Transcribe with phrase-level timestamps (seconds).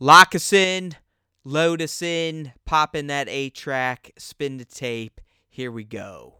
[0.00, 0.94] Lock us in,
[1.42, 5.20] load us in, pop in that A track, spin the tape.
[5.48, 6.34] Here we go.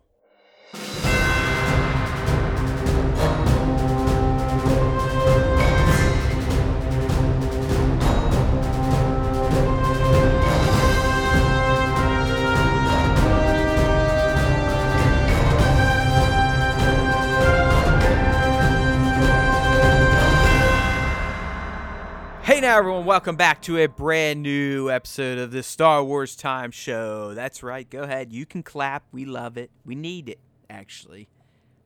[22.58, 26.72] Hey now, everyone, welcome back to a brand new episode of the Star Wars Time
[26.72, 27.32] Show.
[27.32, 28.32] That's right, go ahead.
[28.32, 29.04] You can clap.
[29.12, 29.70] We love it.
[29.84, 31.28] We need it, actually.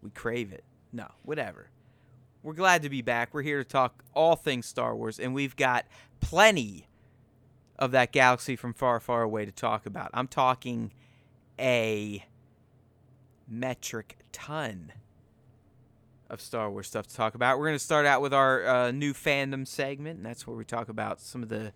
[0.01, 0.65] We crave it.
[0.91, 1.69] No, whatever.
[2.43, 3.35] We're glad to be back.
[3.35, 5.85] We're here to talk all things Star Wars, and we've got
[6.21, 6.89] plenty
[7.79, 10.11] of that galaxy from far, far away to talk about.
[10.15, 10.95] I'm talking
[11.61, 12.25] a
[13.47, 14.93] metric ton
[16.33, 17.59] of Star Wars stuff to talk about.
[17.59, 20.65] We're going to start out with our uh, new fandom segment, and that's where we
[20.65, 21.73] talk about some of the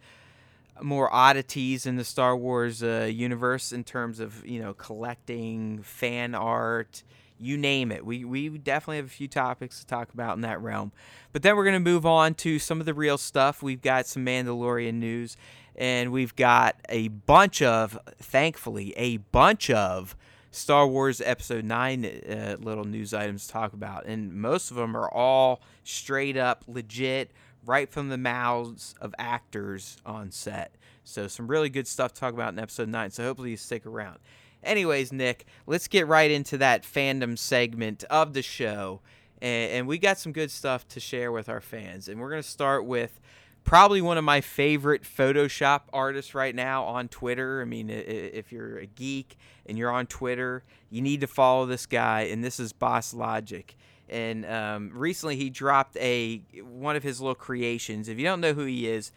[0.83, 6.35] more oddities in the Star Wars uh, universe in terms of you know collecting fan
[6.35, 7.03] art,
[7.39, 8.05] you name it.
[8.05, 10.91] We we definitely have a few topics to talk about in that realm.
[11.33, 13.63] But then we're going to move on to some of the real stuff.
[13.63, 15.37] We've got some Mandalorian news,
[15.77, 20.17] and we've got a bunch of, thankfully, a bunch of
[20.57, 24.07] Star Wars Episode 9 uh, little news items to talk about.
[24.07, 27.31] And most of them are all straight up legit,
[27.67, 30.75] right from the mouths of actors on set.
[31.05, 33.11] So, some really good stuff to talk about in Episode 9.
[33.11, 34.19] So, hopefully, you stick around.
[34.65, 39.03] Anyways, Nick, let's get right into that fandom segment of the show.
[39.43, 42.09] And, and we got some good stuff to share with our fans.
[42.09, 43.21] And we're going to start with
[43.67, 47.61] probably one of my favorite Photoshop artists right now on Twitter.
[47.61, 49.37] I mean, if you're a geek
[49.67, 53.77] and you're on Twitter, you need to follow this guy, and this is Boss Logic.
[54.09, 58.09] And um, recently, he dropped a one of his little creations.
[58.09, 59.11] If you don't know who he is,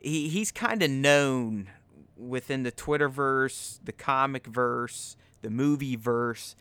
[0.00, 1.68] he he's kind of known
[2.16, 6.56] within the Twitterverse, the comic verse, the movie verse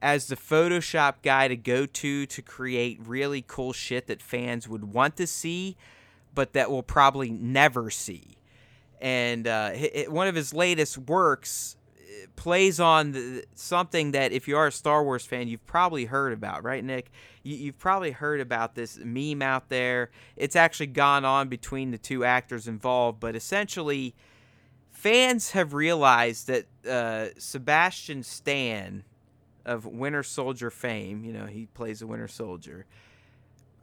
[0.00, 4.92] as the Photoshop guy to go to to create really cool shit that fans would
[4.92, 5.76] want to see
[6.38, 8.36] but that we'll probably never see.
[9.00, 9.72] And uh,
[10.06, 14.72] one of his latest works uh, plays on the, something that if you are a
[14.72, 17.10] Star Wars fan, you've probably heard about, right, Nick?
[17.42, 20.10] You, have probably heard about this meme out there.
[20.36, 24.14] It's actually gone on between the two actors involved, but essentially,
[24.92, 29.02] fans have realized that uh, Sebastian Stan
[29.66, 32.86] of Winter Soldier fame, you know, he plays a Winter Soldier,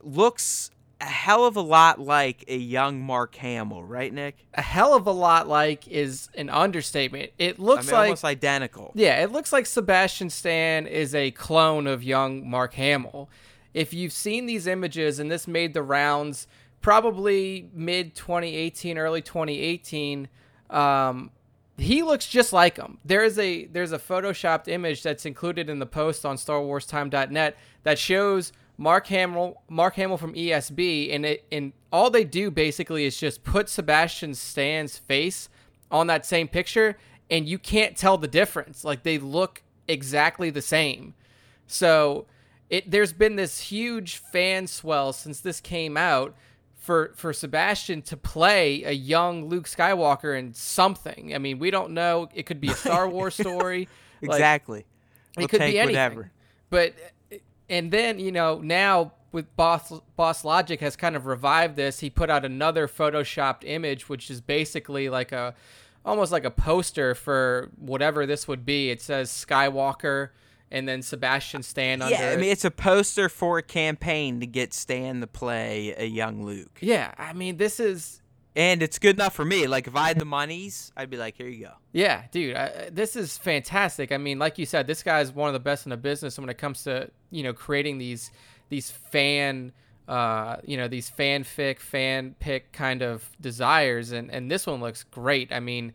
[0.01, 4.45] looks a hell of a lot like a young Mark Hamill, right, Nick?
[4.53, 7.31] A hell of a lot like is an understatement.
[7.37, 8.91] It looks I mean, like almost identical.
[8.95, 13.29] Yeah, it looks like Sebastian Stan is a clone of young Mark Hamill.
[13.73, 16.47] If you've seen these images, and this made the rounds
[16.81, 20.29] probably mid 2018, early 2018,
[20.69, 21.31] um,
[21.77, 22.99] he looks just like him.
[23.03, 27.99] There is a there's a photoshopped image that's included in the post on StarWarsTime.net that
[27.99, 33.17] shows Mark Hamill, Mark Hamill from ESB, and it and all they do basically is
[33.17, 35.49] just put Sebastian Stan's face
[35.91, 36.97] on that same picture,
[37.29, 38.83] and you can't tell the difference.
[38.83, 41.13] Like they look exactly the same.
[41.67, 42.25] So
[42.69, 46.35] it there's been this huge fan swell since this came out
[46.75, 51.33] for for Sebastian to play a young Luke Skywalker in something.
[51.33, 52.29] I mean, we don't know.
[52.33, 53.87] It could be a Star Wars story.
[54.21, 54.85] exactly.
[55.35, 55.95] Like, we'll it could be anything.
[55.95, 56.31] Whatever.
[56.69, 56.93] But
[57.69, 61.99] and then you know now with Boss Boss Logic has kind of revived this.
[61.99, 65.53] He put out another photoshopped image, which is basically like a
[66.05, 68.89] almost like a poster for whatever this would be.
[68.89, 70.29] It says Skywalker
[70.71, 72.15] and then Sebastian Stan under.
[72.15, 76.05] Yeah, I mean it's a poster for a campaign to get Stan to play a
[76.05, 76.79] young Luke.
[76.81, 78.21] Yeah, I mean this is
[78.55, 79.67] and it's good enough for me.
[79.67, 81.73] Like if I had the monies, I'd be like, here you go.
[81.91, 84.11] Yeah, dude, I, this is fantastic.
[84.11, 86.37] I mean, like you said, this guy is one of the best in the business
[86.39, 88.31] when it comes to you know creating these
[88.69, 89.73] these fan
[90.07, 95.03] uh, you know these fanfic fan pick kind of desires and and this one looks
[95.03, 95.93] great i mean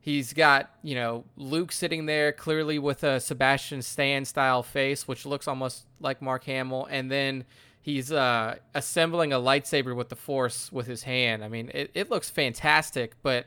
[0.00, 5.26] he's got you know luke sitting there clearly with a sebastian stan style face which
[5.26, 7.44] looks almost like mark hamill and then
[7.80, 11.44] he's uh, assembling a lightsaber with the force with his hand.
[11.44, 13.46] I mean, it, it looks fantastic, but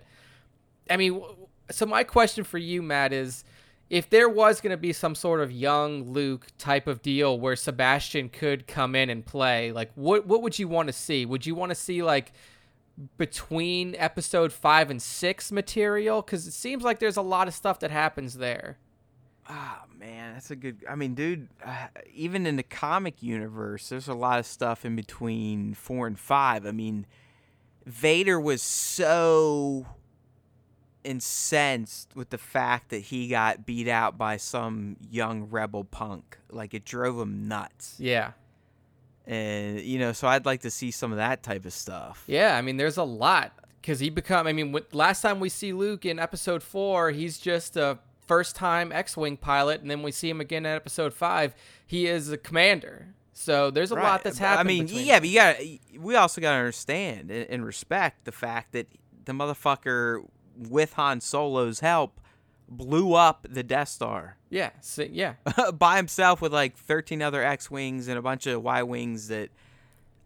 [0.89, 1.21] I mean,
[1.71, 3.43] so my question for you, Matt, is
[3.89, 7.55] if there was going to be some sort of young Luke type of deal where
[7.55, 11.25] Sebastian could come in and play, like what what would you want to see?
[11.25, 12.33] Would you want to see like
[13.17, 17.79] between episode 5 and 6 material cuz it seems like there's a lot of stuff
[17.79, 18.77] that happens there.
[19.47, 20.85] Ah, oh, man, that's a good.
[20.89, 24.95] I mean, dude, uh, even in the comic universe, there's a lot of stuff in
[24.95, 26.65] between four and five.
[26.65, 27.05] I mean,
[27.85, 29.85] Vader was so
[31.03, 36.37] incensed with the fact that he got beat out by some young rebel punk.
[36.49, 37.95] Like it drove him nuts.
[37.99, 38.31] Yeah.
[39.25, 42.23] And you know, so I'd like to see some of that type of stuff.
[42.27, 44.47] Yeah, I mean, there's a lot because he become.
[44.47, 49.37] I mean, last time we see Luke in Episode Four, he's just a first-time X-wing
[49.37, 51.53] pilot, and then we see him again in Episode Five.
[51.85, 53.13] He is a commander.
[53.33, 54.59] So there's a Right, lot that's happened.
[54.59, 55.55] I mean, yeah, but you got
[55.99, 58.87] we also got to understand and, and respect the fact that
[59.25, 60.25] the motherfucker
[60.55, 62.19] with Han Solo's help
[62.69, 65.33] blew up the Death Star yeah, so, yeah,
[65.73, 69.49] by himself with like 13 other X-wings and a bunch of Y-wings that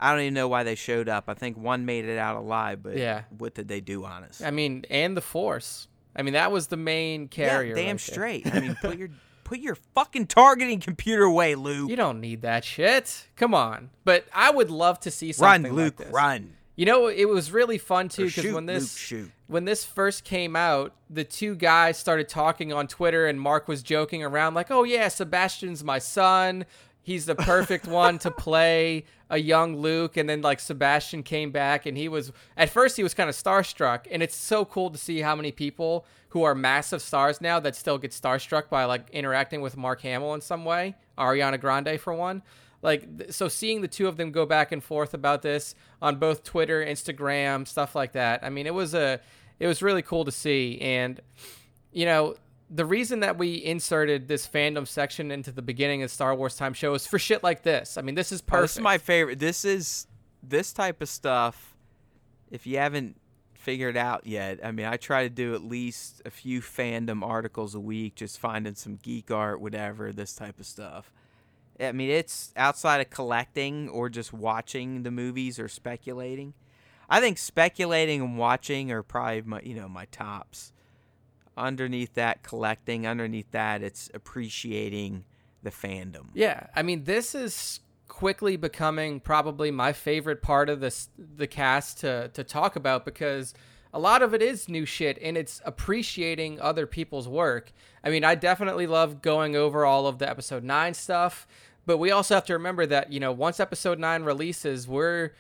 [0.02, 1.26] I don't even know why they showed up.
[1.30, 3.24] I think one made it out alive, but Yeah.
[3.38, 4.42] what did they do on us?
[4.42, 5.88] I mean, and the Force.
[6.18, 7.70] I mean, that was the main carrier.
[7.70, 7.98] yeah, damn right there.
[7.98, 8.54] straight.
[8.54, 9.10] I mean, put your
[9.44, 11.90] put your fucking targeting computer away, Luke.
[11.90, 13.28] You don't need that shit.
[13.36, 13.90] Come on.
[14.04, 16.14] But I would love to see run, something Luke, like this.
[16.14, 16.54] run.
[16.76, 19.32] You know, it was really fun too because when Luke, this shoot.
[19.48, 23.82] when this first came out, the two guys started talking on Twitter, and Mark was
[23.82, 26.66] joking around like, "Oh yeah, Sebastian's my son.
[27.08, 31.86] He's the perfect one to play a young Luke." And then like Sebastian came back,
[31.86, 34.98] and he was at first he was kind of starstruck, and it's so cool to
[34.98, 39.10] see how many people who are massive stars now that still get starstruck by like
[39.12, 42.44] interacting with Mark Hamill in some way, Ariana Grande for one
[42.82, 46.44] like so seeing the two of them go back and forth about this on both
[46.44, 48.44] Twitter, Instagram, stuff like that.
[48.44, 49.20] I mean, it was a
[49.60, 51.20] it was really cool to see and
[51.92, 52.36] you know,
[52.70, 56.74] the reason that we inserted this fandom section into the beginning of Star Wars Time
[56.74, 57.98] show is for shit like this.
[57.98, 58.64] I mean, this is Oh, perfect.
[58.64, 59.40] this is my favorite.
[59.40, 60.08] This is
[60.44, 61.76] this type of stuff.
[62.52, 63.20] If you haven't
[63.54, 67.76] figured out yet, I mean, I try to do at least a few fandom articles
[67.76, 71.12] a week, just finding some geek art, whatever, this type of stuff.
[71.80, 76.54] I mean, it's outside of collecting or just watching the movies or speculating.
[77.10, 80.74] I think speculating and watching are probably my, you know, my tops.
[81.58, 83.08] Underneath that, collecting.
[83.08, 85.26] Underneath that, it's appreciating
[85.64, 86.28] the fandom.
[86.34, 92.00] Yeah, I mean, this is quickly becoming probably my favorite part of this the cast
[92.00, 93.54] to to talk about because
[93.94, 97.72] a lot of it is new shit and it's appreciating other people's work.
[98.04, 101.48] I mean, I definitely love going over all of the episode 9 stuff,
[101.86, 105.32] but we also have to remember that, you know, once episode 9 releases, we're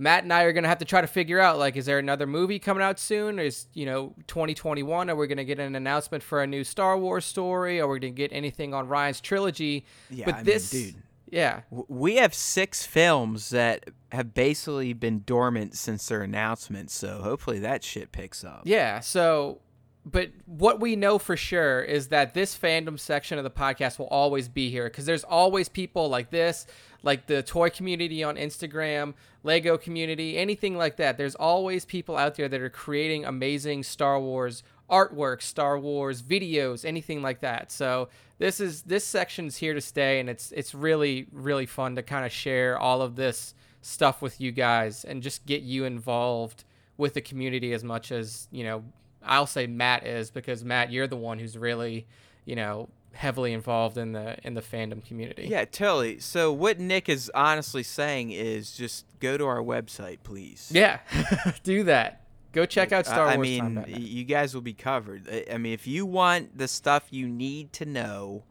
[0.00, 1.98] Matt and I are going to have to try to figure out like is there
[1.98, 3.38] another movie coming out soon?
[3.38, 6.96] Is, you know, 2021 are we going to get an announcement for a new Star
[6.96, 7.80] Wars story?
[7.80, 9.84] Are we going to get anything on Ryan's trilogy?
[10.08, 10.94] Yeah, but I mean, this dude.
[11.28, 11.60] yeah.
[11.70, 17.84] We have six films that have basically been dormant since their announcement, so hopefully that
[17.84, 18.62] shit picks up.
[18.64, 19.00] Yeah.
[19.00, 19.60] So,
[20.06, 24.06] but what we know for sure is that this fandom section of the podcast will
[24.06, 26.66] always be here because there's always people like this,
[27.02, 31.16] like the toy community on Instagram, Lego community, anything like that.
[31.16, 36.84] There's always people out there that are creating amazing Star Wars artwork, Star Wars videos,
[36.84, 37.70] anything like that.
[37.70, 38.08] So
[38.38, 42.26] this is this section's here to stay, and it's it's really really fun to kind
[42.26, 46.64] of share all of this stuff with you guys and just get you involved
[46.96, 48.84] with the community as much as you know
[49.24, 52.06] I'll say Matt is because Matt you're the one who's really
[52.44, 55.46] you know heavily involved in the in the fandom community.
[55.48, 56.20] Yeah, totally.
[56.20, 60.70] So what Nick is honestly saying is just go to our website, please.
[60.74, 61.00] Yeah.
[61.62, 62.22] Do that.
[62.52, 63.46] Go check out Star I, I Wars.
[63.48, 64.00] mean, Time y- dot net.
[64.00, 65.28] you guys will be covered.
[65.30, 68.42] I- I mean, if you want the stuff you need to know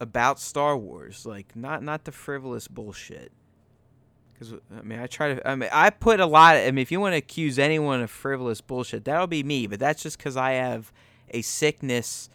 [0.00, 3.32] about Star Wars, like not not the frivolous bullshit.
[4.32, 5.48] Because I mean, I try to.
[5.48, 6.56] I mean, I put a lot.
[6.56, 9.66] Of, I mean, if you want to accuse anyone of frivolous bullshit, that'll be me.
[9.66, 10.92] But that's just because I have
[11.30, 12.28] a sickness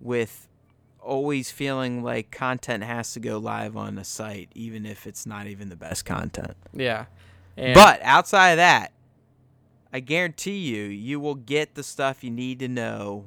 [0.00, 0.46] with
[1.02, 5.46] always feeling like content has to go live on a site, even if it's not
[5.46, 6.56] even the best content.
[6.72, 7.06] yeah.
[7.56, 8.92] And But outside of that,
[9.92, 13.26] I guarantee you, you will get the stuff you need to know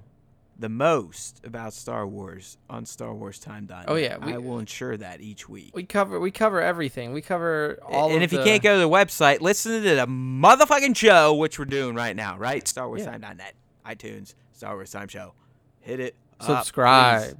[0.57, 3.85] the most about Star Wars on Star Wars StarWarsTime.net.
[3.87, 5.71] Oh, yeah, we- I will ensure that each week.
[5.75, 7.11] we cover we cover everything.
[7.11, 10.95] We cover all and if you can't go to the website, listen to the motherfucking
[10.95, 12.63] show, which we're doing right now, right?
[12.63, 15.33] StarWarsTime.net, iTunes, Star Wars Time Show.
[15.81, 16.15] Hit it.
[16.39, 17.37] up, subscribe.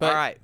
[0.00, 0.38] But All right.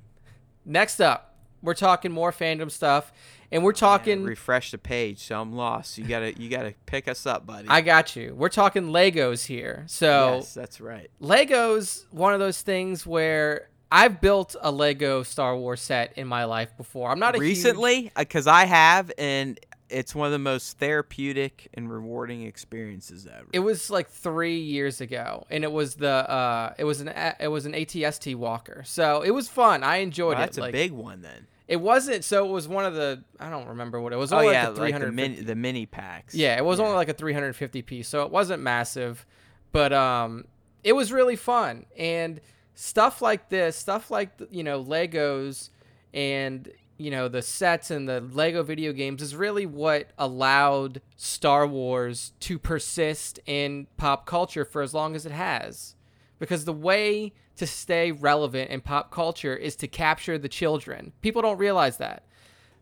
[0.63, 3.11] next up, we're talking more fandom stuff
[3.51, 5.97] and we're talking refresh the page, so I'm lost.
[5.97, 7.67] You gotta, you gotta pick us up, buddy.
[7.67, 8.33] I got you.
[8.35, 9.83] We're talking Legos here.
[9.87, 11.09] So yes, that's right.
[11.21, 16.43] Legos one of those things where I've built a Lego Star Wars set in my
[16.43, 17.09] life before.
[17.09, 21.69] I'm not a recently uh, because I have, and it's one of the most therapeutic
[21.73, 23.47] and rewarding experiences ever.
[23.53, 27.47] it was like three years ago, and it was the uh, it was an it
[27.47, 28.83] was an ATST walker.
[28.85, 29.83] So it was fun.
[29.83, 30.45] I enjoyed Well, it.
[30.47, 31.47] that's a Like, big one then.
[31.67, 32.23] It wasn't.
[32.23, 33.23] So it was one of the.
[33.39, 34.31] I don't remember what it was.
[34.31, 36.33] Oh Only yeah, like a like the mini the mini packs.
[36.33, 39.25] Yeah, it was only like a 350 piece, so it wasn't massive,
[39.73, 40.45] but um,
[40.83, 42.39] it was really fun and
[42.73, 45.69] stuff like this, stuff like you know Legos
[46.13, 51.67] and you know the sets and the Lego video games is really what allowed Star
[51.67, 55.95] Wars to persist in pop culture for as long as it has,
[56.39, 61.11] because the way to stay relevant in pop culture is to capture the children.
[61.21, 62.23] People don't realize that.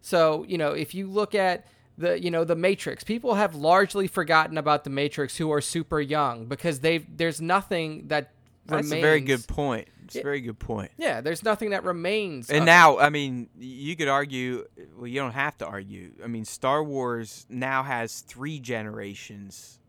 [0.02, 1.66] So, you know, if you look at
[1.98, 6.02] the, you know, the Matrix, people have largely forgotten about the Matrix who are super
[6.02, 8.32] young because they've there's nothing that
[8.66, 8.94] that's remains.
[8.94, 9.88] a very good point.
[10.06, 10.92] It's a very good point.
[10.98, 12.50] Yeah, there's nothing that remains.
[12.50, 14.66] And now, I mean, you could argue.
[14.96, 16.12] Well, you don't have to argue.
[16.24, 19.80] I mean, Star Wars now has three generations.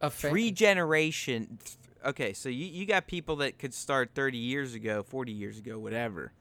[0.00, 1.58] of Three generation.
[2.04, 5.78] Okay, so you, you got people that could start 30 years ago, 40 years ago,
[5.78, 6.32] whatever.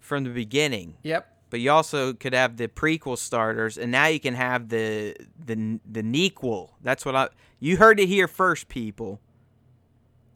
[0.00, 0.96] From the beginning.
[1.02, 1.28] Yep.
[1.50, 5.78] But you also could have the prequel starters, and now you can have the the
[5.84, 6.70] the nequel.
[6.80, 7.28] That's what I.
[7.62, 9.20] You heard it here first, people.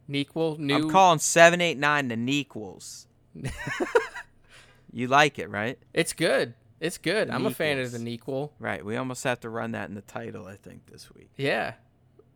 [0.09, 0.73] Nequel, new.
[0.77, 3.07] I'm calling seven, eight, nine the nequels.
[4.93, 5.77] you like it, right?
[5.93, 6.55] it's good.
[6.79, 7.29] It's good.
[7.31, 8.51] I'm a fan of the Nequel.
[8.61, 8.85] Right.
[8.85, 11.31] We almost have to run that in the title, I think, this week.
[11.37, 11.73] Yeah.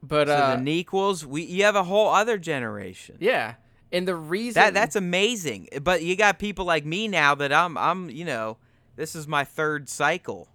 [0.03, 3.17] But so uh, the nequels, we you have a whole other generation.
[3.21, 3.55] yeah.
[3.93, 5.69] And the reason That that's amazing.
[5.83, 8.57] But you got people like me now that I'm I'm you know
[8.97, 10.49] this is my third cycle.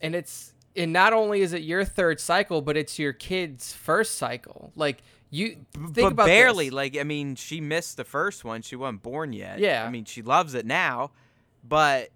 [0.00, 4.16] and it's and not only is it your third cycle, but it's your kid's first
[4.16, 4.72] cycle.
[4.76, 4.98] Like
[5.30, 6.66] you think but about barely.
[6.66, 6.74] this.
[6.74, 8.62] Like I mean, she missed the first one.
[8.62, 9.58] She wasn't born yet.
[9.58, 9.84] Yeah.
[9.84, 11.10] I mean, she loves it now,
[11.62, 12.10] but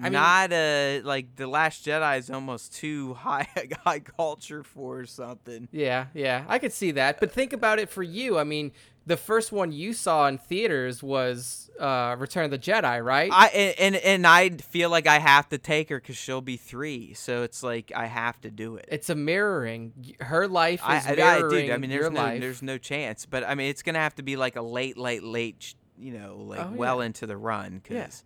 [0.00, 3.48] I mean- not uh like the Last Jedi is almost too high
[3.84, 5.68] high culture for something.
[5.72, 7.20] Yeah, yeah, I could see that.
[7.20, 8.38] But think about it for you.
[8.38, 8.72] I mean,
[9.06, 13.30] the first one you saw in theaters was uh, Return of the Jedi, right?
[13.32, 13.46] I
[13.78, 17.42] and and, I feel like I have to take her because she'll be three, so
[17.44, 18.86] it's like I have to do it.
[18.88, 20.16] it's a mirroring.
[20.20, 22.40] Her life is I, I, mirroring dude, I mean, there's your no, life.
[22.40, 23.26] there's no chance.
[23.26, 26.36] But I mean, it's gonna have to be like a late, late, late, you know,
[26.38, 27.06] like Oh, well yeah.
[27.06, 28.04] into the run Yeah.
[28.04, 28.24] because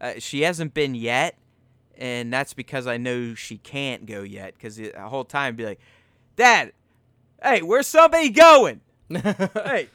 [0.00, 1.36] uh, she hasn't been yet,
[1.98, 4.54] and that's because I know she can't go yet.
[4.54, 5.80] Because the whole time I'd be like,
[6.36, 6.72] Dad,
[7.42, 8.80] hey, where's somebody going?
[9.10, 9.88] Hey,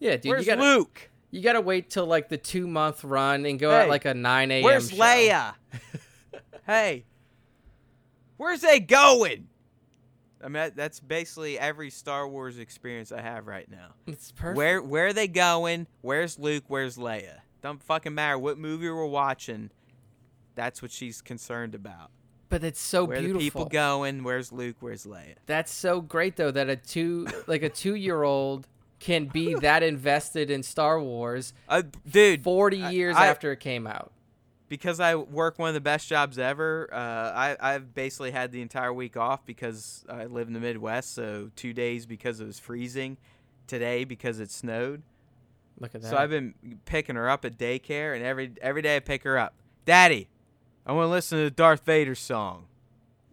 [0.00, 1.10] yeah, dude, where's you gotta Luke?
[1.30, 4.14] you gotta wait till like the two month run and go Hey, at like a
[4.14, 4.64] nine a.m.
[4.64, 4.96] Where's show.
[4.96, 5.54] Leia?
[6.66, 7.04] hey,
[8.36, 9.46] where's they going?
[10.42, 13.88] I mean, that's basically every Star Wars experience I have right now.
[14.06, 14.56] It's perfect.
[14.56, 15.86] Where where are they going?
[16.00, 16.64] Where's Luke?
[16.68, 17.40] Where's Leia?
[17.62, 19.70] Don't fucking matter what movie we're watching.
[20.54, 22.10] That's what she's concerned about.
[22.48, 23.40] but it's so Where beautiful.
[23.40, 24.24] people going?
[24.24, 24.76] Where's Luke?
[24.80, 25.34] Where's Leia?
[25.46, 28.66] That's so great though that a two like a two year old
[29.00, 33.58] can be that invested in Star Wars Uh, dude, forty I- years I- after it
[33.60, 34.12] came out.
[34.68, 36.88] because I work one of the best jobs ever.
[36.92, 41.12] Uh, I I've basically had the entire week off because I live in the Midwest.
[41.14, 43.16] So two days because it was freezing,
[43.66, 45.02] today because it snowed.
[45.80, 46.10] Look at that.
[46.10, 46.54] So I've been
[46.84, 49.54] picking her up at daycare, and every every day I pick her up.
[49.86, 50.28] Daddy,
[50.86, 52.66] I want to listen to the Darth Vader song.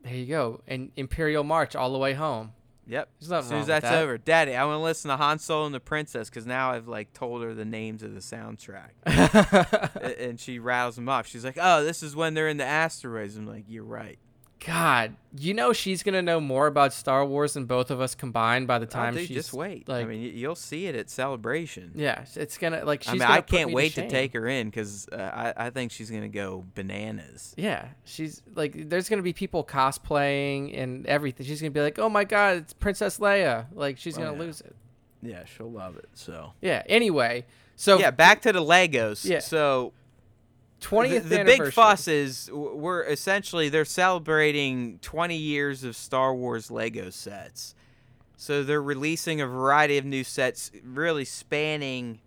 [0.03, 0.61] there you go.
[0.65, 2.53] And Imperial March all the way home.
[2.87, 3.09] Yep.
[3.19, 4.01] There's nothing as soon as that's that.
[4.01, 6.87] over, Daddy, I want to listen to Han Solo and the Princess because now I've
[6.87, 8.91] like told her the names of the soundtrack,
[10.19, 11.27] and she rattles them off.
[11.27, 14.19] She's like, "Oh, this is when they're in the asteroids." I'm like, "You're right."
[14.65, 18.67] God, you know she's gonna know more about Star Wars than both of us combined
[18.67, 19.87] by the Oh, time dude, she's just wait.
[19.87, 21.91] Like, I mean, you'll see it at Celebration.
[21.95, 23.09] yeah, it's gonna like she's.
[23.09, 24.09] I mean, I can't me wait to, shame.
[24.09, 25.15] take her in because uh,
[25.55, 27.53] I I think she's gonna go bananas.
[27.57, 31.45] Yeah, she's like, there's gonna be people cosplaying and everything.
[31.45, 33.65] She's gonna be like, oh my god, it's Princess Leia.
[33.73, 34.39] Like she's Oh, gonna yeah.
[34.43, 34.75] lose it.
[35.21, 36.09] Yeah, she'll love it.
[36.13, 36.83] So Yeah.
[36.87, 37.45] Anyway,
[37.75, 39.23] so yeah, back to the Legos.
[39.23, 39.39] Yeah.
[39.39, 39.93] So
[40.81, 46.69] 20th the, the big fuss is we're essentially they're celebrating 20 years of Star Wars
[46.69, 47.73] Lego sets.
[48.35, 52.19] So they're releasing a variety of new sets, really spanning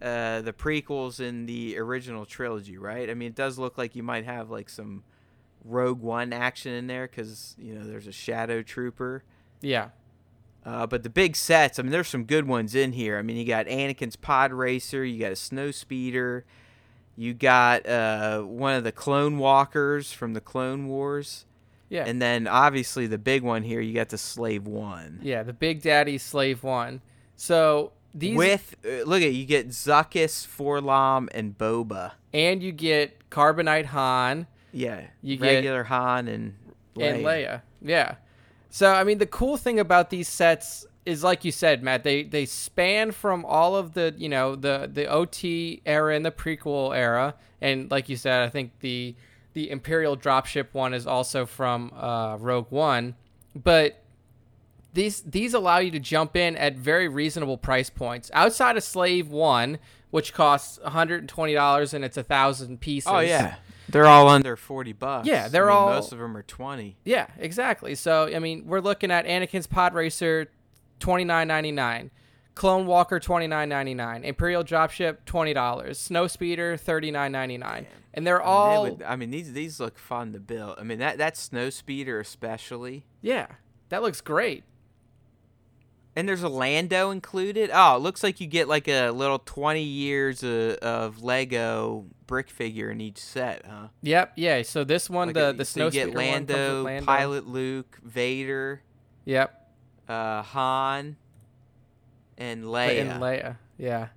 [0.00, 2.78] uh, the prequels and the original trilogy.
[2.78, 3.10] Right?
[3.10, 5.04] I mean, it does look like you might have like some
[5.64, 9.22] Rogue One action in there because you know there's a Shadow Trooper.
[9.60, 9.90] Yeah.
[10.64, 13.18] Uh, but the big sets, I mean, there's some good ones in here.
[13.18, 16.44] I mean, you got Anakin's Pod Racer, you got a Snow Speeder,
[17.20, 21.44] you got uh, one of the Clone Walkers from the Clone Wars,
[21.90, 22.04] Yeah.
[22.06, 25.18] and then obviously the big one here, you got the Slave One.
[25.22, 25.42] yeah.
[25.42, 27.02] The Big Daddy Slave One.
[27.36, 32.12] So these With uh, look at you get Zuckuss, 4-LOM, and Boba.
[32.32, 36.54] and you get Carbonite Han Yeah, You get- regular Han and
[36.96, 37.14] Leia.
[37.14, 37.62] and Leia.
[37.82, 38.14] Yeah.
[38.70, 42.04] So I mean, the cool thing about these sets is like you said, Matt.
[42.04, 46.30] They they span from all of the you know the the OT era and the
[46.30, 49.14] prequel era, and like you said, I think the
[49.52, 53.16] the Imperial dropship one is also from uh, Rogue One,
[53.54, 54.02] but
[54.92, 59.28] these these allow you to jump in at very reasonable price points outside of Slave
[59.28, 59.78] One,
[60.10, 63.10] which costs one hundred and twenty dollars and it's a thousand pieces.
[63.12, 63.56] Oh yeah,
[63.88, 65.26] they're all under forty bucks.
[65.28, 66.96] Yeah, they're I mean, all- most of them are twenty.
[67.04, 67.94] Yeah, exactly.
[67.94, 70.48] So I mean, we're looking at Anakin's Pod Racer,
[71.00, 72.10] twenty nine ninety nine,
[72.54, 77.58] Clone Walker twenty nine ninety nine, Imperial Dropship twenty dollars, Snow Speeder thirty nine ninety
[77.58, 80.38] nine, and they're I mean, they all would- I mean, these these look fun to
[80.40, 80.76] build.
[80.78, 83.04] I mean, that that snow speeder especially.
[83.20, 83.46] yeah,
[83.88, 84.62] that looks great.
[86.16, 87.70] And there's a Lando included.
[87.72, 92.50] Oh, it looks like you get like a little 20 years of, of Lego brick
[92.50, 93.88] figure in each set, huh?
[94.02, 94.62] Yep, yeah.
[94.62, 96.56] So this one, Like the a- the so Snow you get Speeder one comes with
[96.58, 97.06] Lando, Lando.
[97.06, 98.82] Pilot Luke, Vader,
[99.24, 99.59] Yep,
[100.10, 101.16] uh, Han,
[102.38, 103.00] and Leia.
[103.02, 103.56] and Leia.
[103.78, 104.08] Yeah.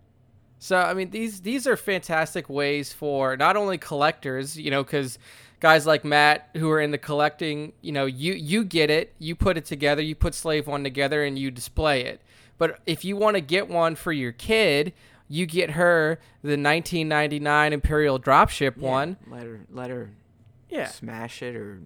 [0.60, 5.20] So I mean, these these are fantastic ways for not only collectors, you know, because
[5.60, 9.36] guys like Matt who are in the collecting, you know, you you get it, you
[9.36, 12.22] put it together, you put Slave One together, and you display it.
[12.58, 14.94] But if you want to get one for your kid,
[15.28, 19.18] you get her the 1999 Imperial Dropship Yeah, one.
[19.30, 20.12] Let her let her
[20.70, 20.88] Yeah.
[20.88, 21.82] smash it or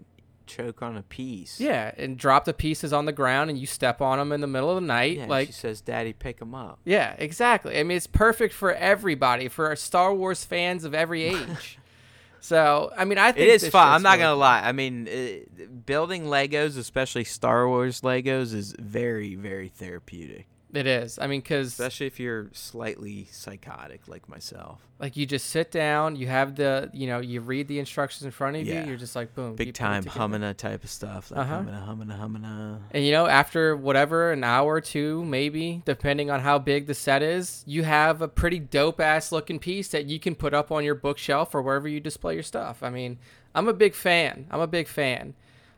[0.48, 1.60] choke on a piece.
[1.60, 4.48] Yeah, and drop the pieces on the ground, and you step on them in the
[4.48, 7.78] middle of the night, Yeah, like she says, "Daddy, pick them up." Yeah, exactly.
[7.80, 11.78] I mean, it's perfect for everybody, for Star Wars fans of every age.
[12.40, 13.88] so, I mean, I think It is fun.
[13.90, 14.40] I'm not really gonna cool.
[14.40, 14.62] lie.
[14.64, 20.48] I mean, it, building Legos, especially Star Wars Legos, is very, very therapeutic.
[20.74, 21.18] It is.
[21.18, 24.82] I mean, because Especially if you're slightly psychotic like myself.
[25.00, 28.32] like you just sit down, you have the, you know, you read the instructions in
[28.32, 28.82] front of Yeah.
[28.82, 28.90] you.
[28.90, 31.32] You're just like, boom, Big time humming type of stuff.
[31.32, 31.56] Like Uh-huh.
[31.58, 31.74] humming,
[32.10, 32.82] humming, humming.
[32.92, 36.94] And you know, after whatever an hour or two, maybe depending on how big the
[36.94, 40.70] set is, you have a pretty dope ass looking piece that you can put up
[40.70, 42.84] on your bookshelf or wherever you display your stuff.
[42.84, 43.20] I mean,
[43.56, 44.48] I'm a big fan.
[44.52, 45.34] I'm a big fan.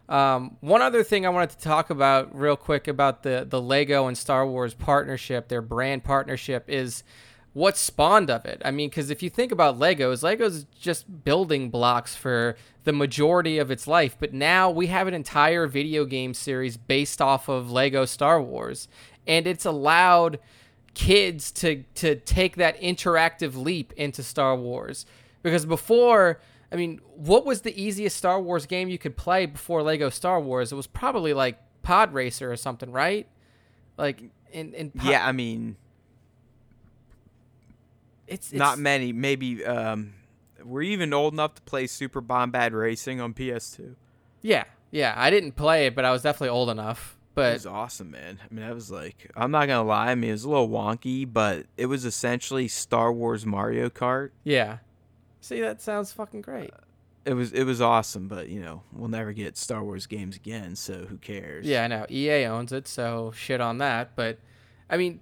[0.10, 4.08] Um, one other thing I wanted to talk about real quick about the the Lego
[4.08, 7.04] and Star Wars partnership, their brand partnership, is
[7.54, 8.60] what spawned of it.
[8.66, 13.60] I mean, because if you think about Legos, Legos just building blocks for the majority
[13.60, 17.72] of its life, but now we have an entire video game series based off of
[17.72, 18.88] Lego Star Wars,
[19.28, 20.40] and it's allowed
[20.96, 25.06] kids to to take that interactive leap into Star Wars.
[25.44, 26.40] Because before,
[26.72, 30.40] I mean, what was the easiest Star Wars game you could play before Lego Star
[30.40, 30.72] Wars?
[30.72, 33.28] It was probably like Pod Racer or something, right?
[33.98, 35.78] Like in in Pod- Yeah, I mean,
[38.28, 39.12] it's, it's not many.
[39.12, 39.66] Maybe.
[39.66, 40.14] Um,
[40.64, 43.96] were you even old enough to play Super Bombad Racing on PS2?
[44.42, 45.14] Yeah, yeah.
[45.18, 47.18] I didn't play it, but I was definitely old enough.
[47.36, 48.40] But it was awesome, man.
[48.44, 50.12] I mean, that was like, I'm not gonna lie.
[50.12, 54.32] I mean, it was a little wonky, but it was essentially Star Wars Mario Kart.
[54.44, 54.80] yeah,
[55.42, 56.72] see, that sounds fucking great.
[57.26, 60.76] It was it was awesome, but you know, we'll never get Star Wars games again,
[60.76, 61.66] so who cares?
[61.66, 64.16] Yeah, I know EA owns it, so shit on that.
[64.16, 64.40] But
[64.90, 65.20] I mean,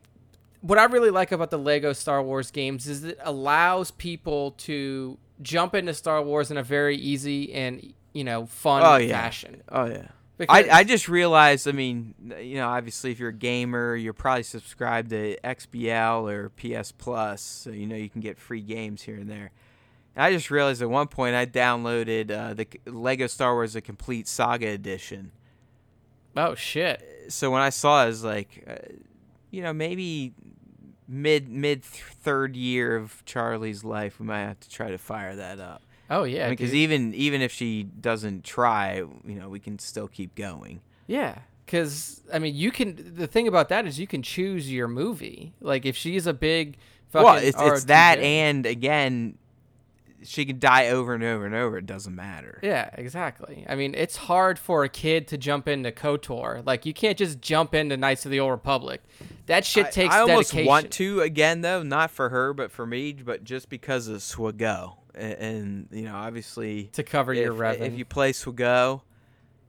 [0.62, 5.18] what I really like about the Lego Star Wars games is it allows people to
[5.42, 9.12] jump into Star Wars in a very easy and you know fun Oh yeah.
[9.20, 9.62] fashion.
[9.70, 10.08] Oh yeah.
[10.38, 11.68] Because, I, I just realized.
[11.68, 16.50] I mean, you know, obviously, if you're a gamer, you're probably subscribed to XBL or
[16.50, 19.50] PS Plus, so you know you can get free games here and there.
[20.18, 23.82] And I just realized at one point I downloaded uh, the Lego Star Wars: The
[23.82, 25.32] Complete Saga Edition.
[26.36, 27.26] oh shit.
[27.30, 28.94] So when I saw it, I was like, uh,
[29.52, 30.34] you know, maybe
[31.08, 35.36] mid mid th- third year of Charlie's life, we might have to try to fire
[35.36, 35.84] that up.
[36.10, 36.80] Oh yeah, because dude.
[36.80, 40.82] even even if she doesn't try, you know, we can still keep going.
[41.06, 43.14] Yeah, because I mean, you can.
[43.16, 45.54] The thing about that is you can choose your movie.
[45.62, 46.78] Like if she's a big,
[47.10, 49.38] fucking well, it's it's that and again,
[50.24, 51.78] she can die over and over and over.
[51.78, 52.60] It doesn't matter.
[52.64, 53.66] Yeah, exactly.
[53.70, 56.66] I mean, it's hard for a kid to jump into KOTOR.
[56.66, 59.02] Like you can't just jump into Knights of the Old Republic.
[59.46, 60.68] That shit takes I, I almost dedication.
[60.68, 64.96] want to again though, not for her, but for me, but just because of SWGOH,
[65.16, 67.86] and, and you know, obviously to cover if, your revenue.
[67.86, 69.02] if you play SWGOH,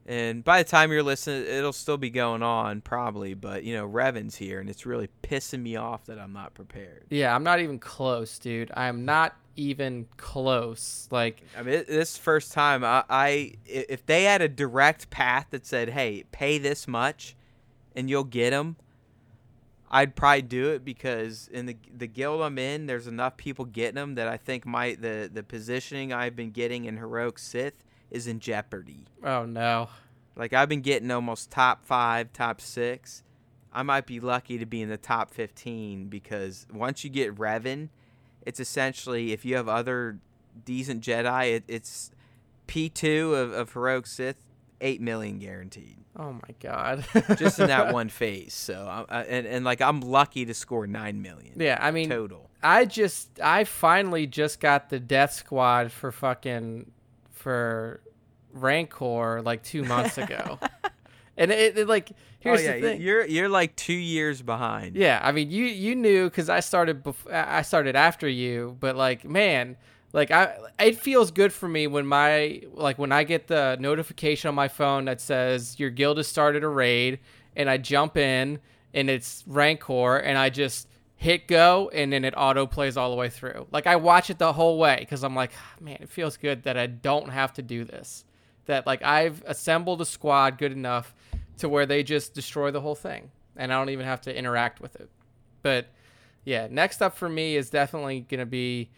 [0.07, 3.35] and by the time you're listening, it'll still be going on probably.
[3.35, 7.05] But you know, Revan's here, and it's really pissing me off that I'm not prepared.
[7.11, 8.71] yeah, I'm not even close, dude.
[8.75, 11.09] I am not even close.
[11.11, 15.67] Like, I mean, this first time, I, I if they had a direct path that
[15.67, 17.37] said, "Hey, pay this much,
[17.95, 18.77] and you'll get them,"
[19.91, 23.97] I'd probably do it because in the the guild I'm in, there's enough people getting
[23.97, 28.27] them that I think my the the positioning I've been getting in heroic Sith is
[28.27, 29.07] in jeopardy.
[29.25, 29.89] oh no.
[30.37, 33.25] Like I've been getting almost top five, top six.
[33.73, 37.91] I might be lucky to be in the top 15 because once you get Revan,
[38.49, 40.19] it's essentially if you have other
[40.65, 42.11] decent Jedi, it, it's
[42.67, 44.39] P2 of, of Heroic Sith,
[44.81, 45.99] 8 million guaranteed.
[46.17, 47.05] Oh my god.
[47.37, 48.55] just in that one phase.
[48.55, 51.57] So, I, and, and like I'm lucky to score 9 million.
[51.57, 52.49] Yeah, I mean total.
[52.63, 56.91] I just I finally just got the death squad for fucking
[57.33, 58.01] for
[58.55, 60.59] Rancor like 2 months ago.
[61.39, 63.01] and it, it, like oh, here's oh, yeah, the thing.
[63.01, 64.97] You're you're like 2 years behind.
[64.97, 68.97] Yeah, I mean you you knew cuz I started bef- I started after you, but
[68.97, 69.77] like man,
[70.13, 74.49] like I it feels good for me when my like when I get the notification
[74.49, 77.21] on my phone that says your guild has started a raid
[77.57, 78.59] and I jump in
[78.95, 83.17] and it's Rancor and I just hit go and then it auto plays all the
[83.17, 83.67] way through.
[83.71, 86.63] Like I watch it the whole way cuz I'm like, ah, man, it feels good
[86.63, 88.25] that I don't have to do this.
[88.67, 91.15] That like I've assembled a squad good enough
[91.59, 94.81] to where they just destroy the whole thing and I don't even have to interact
[94.81, 95.11] with it.
[95.63, 95.89] But
[96.45, 98.89] yeah, next up for me is definitely going to be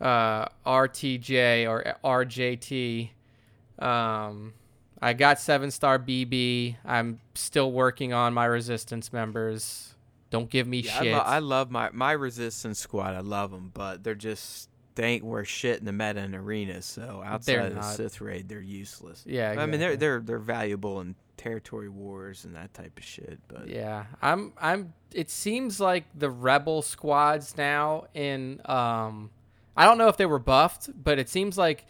[0.00, 3.10] uh, RTJ or RJT.
[3.78, 4.54] Um,
[5.00, 6.76] I got seven star BB.
[6.84, 9.94] I'm still working on my resistance members.
[10.30, 11.14] Don't give me yeah, shit.
[11.14, 13.14] I, lo- I, love my my resistance squad.
[13.14, 16.82] I love them, but they're just they ain't worth shit in the meta and arena.
[16.82, 17.94] So outside They're of the not.
[17.94, 19.22] Sith raid, they're useless.
[19.26, 23.38] yeah, I mean they're they're they're valuable in territory wars and that type of shit.
[23.48, 24.52] But Yeah, I'm.
[24.60, 24.92] I'm.
[25.14, 28.60] It seems like the rebel squads now in.
[28.66, 29.30] Um,
[29.76, 31.86] I don't know if they were buffed, but it seems like,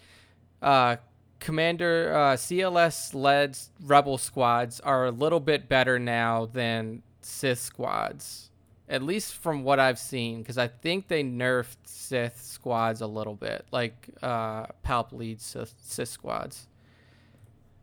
[0.61, 0.97] uh,
[1.41, 8.51] Commander uh, CLS led rebel squads are a little bit better now than Sith squads,
[8.89, 10.43] at least from what I've seen.
[10.43, 15.75] Because I think they nerfed Sith squads a little bit, like uh, Palp leads Sith,
[15.81, 16.67] Sith squads.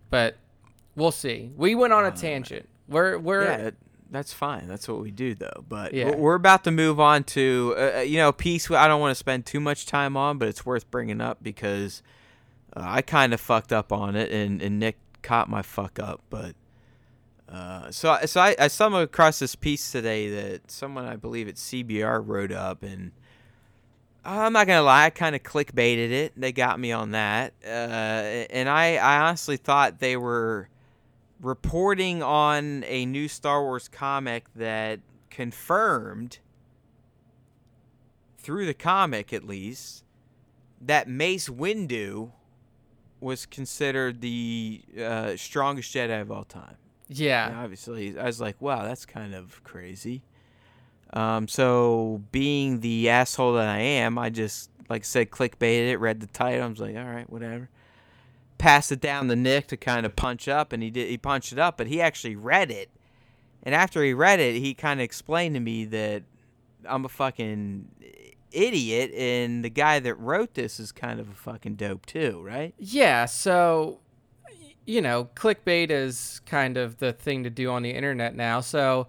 [0.09, 0.35] But
[0.95, 1.51] we'll see.
[1.55, 2.67] We went on a Uh, tangent.
[2.87, 3.71] We're we're yeah,
[4.11, 4.67] that's fine.
[4.67, 5.63] That's what we do, though.
[5.67, 6.15] But Yeah.
[6.15, 9.11] we're, about to move on to uh, uh, you know a piece I don't want
[9.11, 12.03] to spend too much time on, but it's worth bringing up because
[12.75, 16.21] uh, I kind of fucked up on it, and, and Nick caught my fuck up.
[16.29, 16.55] But
[17.49, 21.47] uh, so I- so I, I stumbled across this piece today that someone I believe
[21.47, 23.11] at CBR wrote up, and
[24.23, 26.33] I'm not gonna lie, I kind of clickbaited it.
[26.35, 30.69] They got me on that, uh, and I I honestly thought they were
[31.41, 36.39] reporting on a new Star Wars comic that confirmed
[38.37, 40.03] through the comic at least
[40.81, 42.31] that Mace Windu
[43.19, 46.75] was considered the uh, strongest Jedi of all time.
[47.07, 47.47] yeah.
[47.47, 50.21] And obviously, I was like, wow, that's kind of crazy.
[51.13, 55.97] Um, so, being the asshole that I am, I just, like I said, clickbaited it,
[55.97, 56.63] read the title.
[56.63, 57.69] I was like, all right, whatever.
[58.57, 61.09] Passed it down to Nick to kind of punch up, and he did.
[61.09, 62.89] He punched it up, but he actually read it.
[63.63, 66.23] And after he read it, he kind of explained to me that
[66.87, 67.89] I'm a fucking
[68.51, 72.73] idiot, and the guy that wrote this is kind of a fucking dope too, right?
[72.77, 73.99] Yeah, so
[74.85, 78.61] you know, clickbait is kind of the thing to do on the internet now.
[78.61, 79.07] So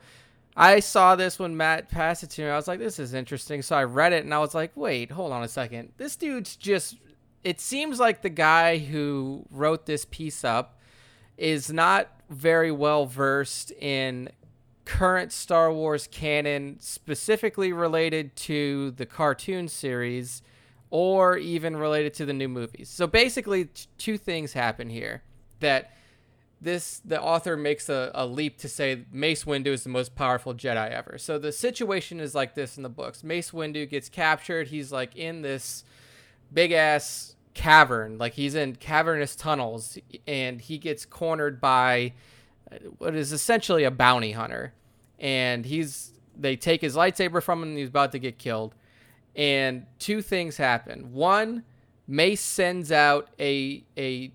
[0.57, 2.49] I saw this when Matt passed it to me.
[2.49, 3.63] I was like, this is interesting.
[3.63, 5.93] So I read it and I was like, wait, hold on a second.
[5.99, 6.97] This dude's just
[7.47, 10.81] it seems like the guy who wrote this piece up
[11.39, 14.29] is not very well versed in
[14.85, 20.43] current Star Wars canon, specifically related to the cartoon series
[20.91, 22.89] or even related to the new movies.
[22.89, 25.23] So basically, t- two things happen here
[25.61, 25.93] that
[26.61, 30.53] this the author makes a, a leap to say Mace Windu is the most powerful
[30.53, 31.17] Jedi ever.
[31.17, 33.23] So the situation is like this in the books.
[33.23, 34.67] Mace Windu gets captured.
[34.67, 35.85] He's like in this
[36.53, 42.13] big ass cavern, like he's in cavernous tunnels, and he gets cornered by
[42.99, 44.75] what is essentially a bounty hunter.
[45.19, 48.75] And he's they take his lightsaber from him he's about to get killed.
[49.35, 51.13] And two things happen.
[51.13, 51.65] One,
[52.07, 54.31] Mace sends out a a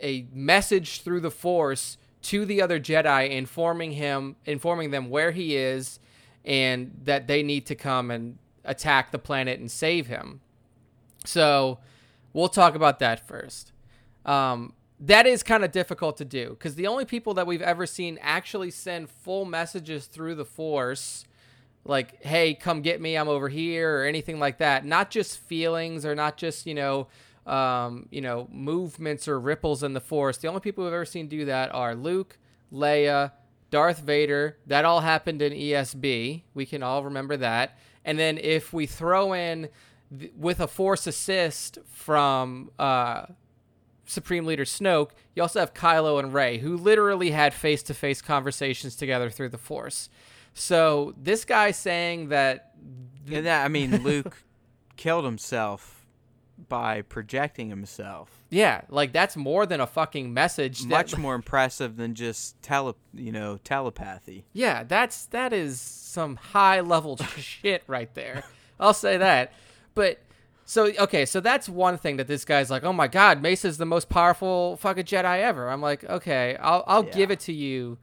[0.00, 5.56] a message through the force to the other Jedi informing him informing them where he
[5.56, 5.98] is
[6.44, 10.40] and that they need to come and attack the planet and save him.
[11.24, 11.78] So,
[12.34, 13.72] we'll talk about that first.
[14.26, 17.86] Um, that is kind of difficult to do because the only people that we've ever
[17.86, 21.24] seen actually send full messages through the force
[21.84, 24.84] like hey come get me i'm over here or anything like that.
[24.84, 27.08] Not just feelings or not just you know
[27.46, 30.38] um, you know movements or ripples in the force.
[30.38, 32.38] The only people we've ever seen do that are luke
[32.72, 33.32] leia
[33.70, 34.58] darth vader.
[34.66, 37.78] That all happened in esb we can all remember that.
[38.04, 39.68] And then if we throw in
[40.18, 43.26] th- with a force assist from uh,
[44.06, 48.20] Supreme Leader Snoke, you also have Kylo and Rey, who literally had face to face
[48.22, 50.08] conversations together through the Force.
[50.52, 52.72] So this guy saying that
[53.30, 54.42] And that, I mean, Luke
[54.96, 56.04] killed himself
[56.68, 58.30] by projecting himself.
[58.48, 60.82] yeah, like that's more than a fucking message.
[60.82, 64.44] that- Much more impressive than just tele, you know, telepathy.
[64.52, 68.44] Yeah, that's that is some high level shit right there.
[68.78, 69.52] I'll say that.
[69.94, 70.20] But
[70.64, 73.86] so okay, so that's one thing that this guy's like, "Oh my god, Mace's the
[73.86, 77.98] most powerful fucking Jedi ever." I'm like, "Okay, I'll I'll give it to you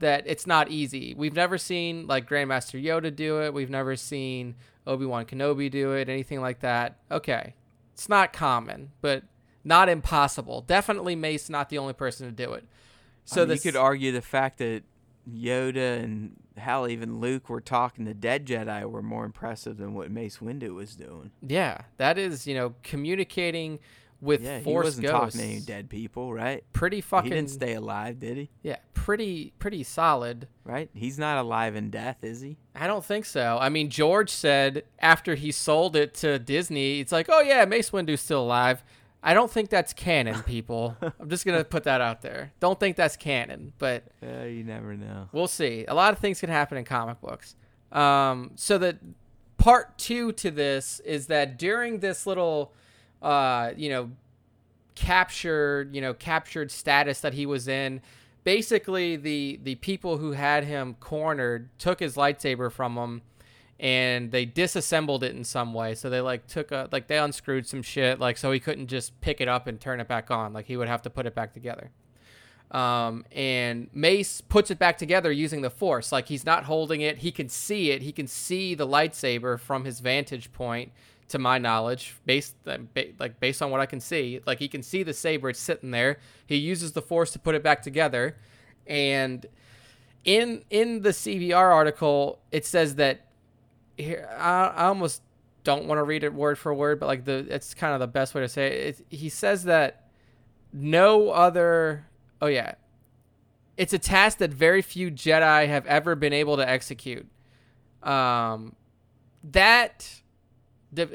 [0.00, 1.14] that it's not easy.
[1.14, 3.54] We've never seen like Grandmaster Yoda do it.
[3.54, 4.54] We've never seen
[4.86, 6.98] Obi-Wan Kenobi do it, anything like that.
[7.10, 7.54] Okay.
[7.94, 9.22] It's not common, but
[9.62, 10.62] not impossible.
[10.62, 12.64] Definitely Mace not the only person to do it.
[13.24, 14.82] So So you this could argue the fact that
[15.30, 20.10] Yoda and hell, even Luke were talking The dead Jedi were more impressive than what
[20.10, 21.30] Mace Windu was doing.
[21.46, 23.78] Yeah, that is, you know, communicating
[24.20, 25.34] with Yeah, he wasn't ghosts.
[25.36, 26.64] talking to any dead people, right?
[26.72, 27.30] Pretty fucking.
[27.30, 28.50] He didn't stay alive, did he?
[28.62, 30.48] yeah, pretty pretty solid.
[30.64, 30.88] Right?
[30.94, 32.56] He's not alive in death, is he?
[32.74, 33.58] I don't think so.
[33.60, 37.90] I mean, George said after he sold it to Disney, it's like, oh yeah, Mace
[37.90, 38.82] Windu's still alive.
[39.26, 40.96] I don't think that's canon, people.
[41.18, 42.52] I'm just gonna put that out there.
[42.60, 45.28] Don't think that's canon, but Uh, you never know.
[45.32, 45.84] we'll see.
[45.88, 47.56] A lot of things can happen in comic books.
[47.90, 48.98] Um, so the
[49.56, 52.72] part two to this is that during this little,
[53.22, 54.10] uh, you know,
[54.94, 58.00] captured, you know, captured status that he was in,
[58.44, 63.22] basically the the people who had him cornered took his lightsaber from him
[63.84, 65.94] and they disassembled it in some way.
[65.94, 69.20] So they like took a like they unscrewed some shit like so he couldn't just
[69.20, 70.54] pick it up and turn it back on.
[70.54, 71.90] Like he would have to put it back together.
[72.70, 76.12] Um, and Mace puts it back together using the Force.
[76.12, 78.00] Like he's not holding it; he can see it.
[78.00, 80.90] He can see the lightsaber from his vantage point.
[81.28, 82.78] To my knowledge, based uh,
[83.18, 85.50] like based on what I can see, like he can see the saber.
[85.50, 86.18] It's sitting there.
[86.46, 88.36] He uses the Force to put it back together,
[88.86, 89.44] and
[90.22, 93.24] in in the CBR article, it says that
[93.96, 95.22] here I, I almost
[95.62, 98.06] don't want to read it word for word, but like the it's kind of the
[98.06, 99.00] best way to say it.
[99.00, 100.08] it he says that
[100.72, 102.06] no other
[102.40, 102.74] oh yeah.
[103.76, 107.26] It's a task that very few jedi have ever been able to execute.
[108.02, 108.76] Um
[109.42, 110.20] that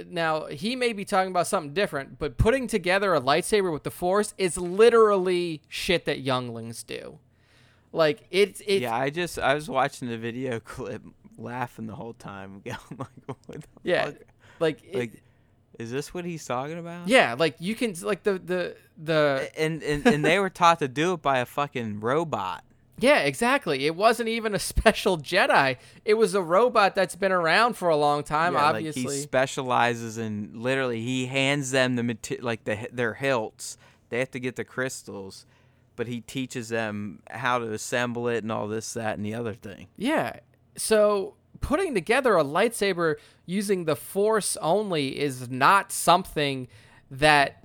[0.09, 3.91] now he may be talking about something different but putting together a lightsaber with the
[3.91, 7.19] force is literally shit that younglings do.
[7.91, 11.01] Like it's it's yeah, I just I was watching the video clip,
[11.39, 13.09] laughing the whole time, like, "What
[13.47, 14.15] the yeah fuck?
[14.59, 15.23] like, it- Like,
[15.77, 19.81] is this what he's talking about?" yeah like you can like the the the And
[19.83, 22.63] and and they were taught to do it by a fucking robot.
[23.01, 23.85] Yeah, exactly.
[23.85, 25.77] It wasn't even a special Jedi.
[26.03, 29.03] It was a robot that's been around for a long time, Yeah, obviously.
[29.05, 33.77] Like he specializes in literally he hands them the mate- like the their hilts.
[34.09, 35.45] They have to get the crystals,
[35.95, 39.53] but he teaches them how to assemble it and all this, that, and the other
[39.53, 39.87] thing.
[39.95, 40.41] yeah.
[40.79, 43.15] So putting together a lightsaber
[43.45, 46.67] using the Force only is not something
[47.11, 47.63] that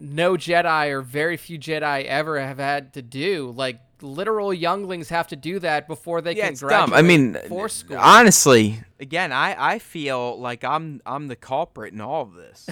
[0.00, 3.52] no Jedi or very few Jedi ever have had to do.
[3.56, 6.98] Like literal younglings have to do that before they yeah, can it's graduate dumb.
[6.98, 7.98] I mean, Force school.
[7.98, 12.68] honestly, again, I I feel like I'm I'm the culprit in all of this.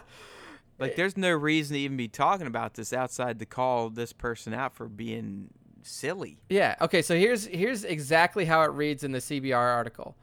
[0.78, 4.52] like, there's no reason to even be talking about this outside to call this person
[4.54, 5.50] out for being
[5.86, 6.38] silly.
[6.48, 6.76] Yeah.
[6.80, 7.02] Okay.
[7.02, 10.16] So here's here's exactly how it reads in the CBR article.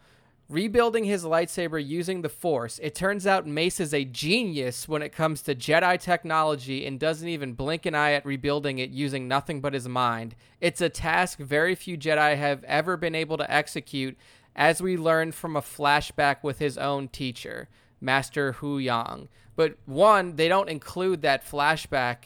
[0.50, 5.14] Rebuilding his lightsaber using the Force, it turns out Mace is a genius when it
[5.14, 9.62] comes to Jedi technology and doesn't even blink an eye at rebuilding it using nothing
[9.62, 10.36] but his mind.
[10.60, 14.18] It's a task very few Jedi have ever been able to execute,
[14.56, 17.70] as we learned from a flashback with his own teacher,
[18.02, 19.30] Master Hu Yang.
[19.56, 22.26] But one, they don't include that flashback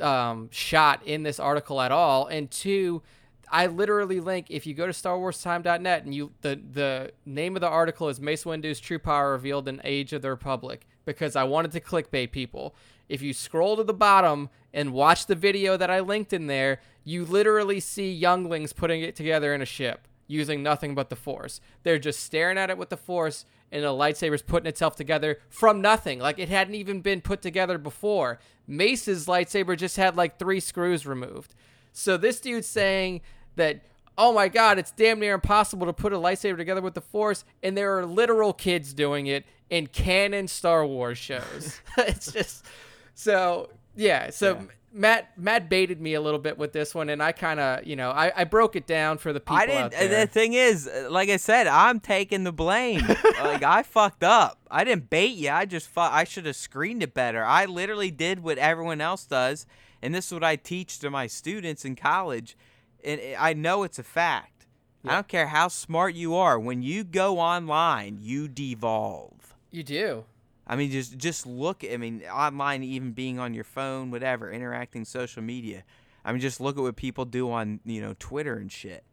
[0.00, 3.02] um, shot in this article at all, and two,
[3.50, 7.68] I literally link if you go to StarWarsTime.net and you the the name of the
[7.68, 11.72] article is Mace Windu's true power revealed in Age of the Republic because I wanted
[11.72, 12.74] to clickbait people.
[13.08, 16.80] If you scroll to the bottom and watch the video that I linked in there,
[17.04, 21.60] you literally see younglings putting it together in a ship using nothing but the Force.
[21.82, 25.80] They're just staring at it with the Force, and the lightsaber's putting itself together from
[25.80, 26.20] nothing.
[26.20, 28.38] Like it hadn't even been put together before.
[28.66, 31.54] Mace's lightsaber just had like three screws removed.
[31.92, 33.22] So this dude's saying
[33.56, 33.80] that,
[34.16, 37.44] oh my god, it's damn near impossible to put a lightsaber together with the Force,
[37.62, 41.80] and there are literal kids doing it in canon Star Wars shows.
[41.98, 42.66] it's just
[43.14, 44.30] so yeah.
[44.30, 44.66] So Yeah.
[44.92, 47.96] Matt Matt baited me a little bit with this one, and I kind of you
[47.96, 49.92] know I, I broke it down for the people I didn't.
[49.92, 50.26] there.
[50.26, 53.06] The thing is, uh, like I said, I'm taking the blame.
[53.42, 54.58] like I fucked up.
[54.70, 55.50] I didn't bait you.
[55.50, 57.44] I just fu- I should have screened it better.
[57.44, 59.66] I literally did what everyone else does,
[60.02, 62.56] and this is what I teach to my students in college.
[63.04, 64.66] And I know it's a fact.
[65.04, 66.60] I don't care how smart you are.
[66.60, 69.54] When you go online, you devolve.
[69.72, 70.24] You do.
[70.72, 71.84] I mean, just just look.
[71.84, 75.84] I mean, online, even being on your phone, whatever, interacting social media.
[76.24, 79.04] I mean, just look at what people do on you know Twitter and shit.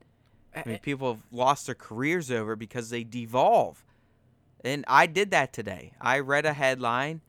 [0.55, 3.83] I mean, people have lost their careers over because they devolve.
[4.63, 5.91] And I did that today.
[5.99, 7.19] I read a headline,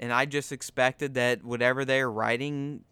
[0.00, 2.82] and I just expected that whatever they were writing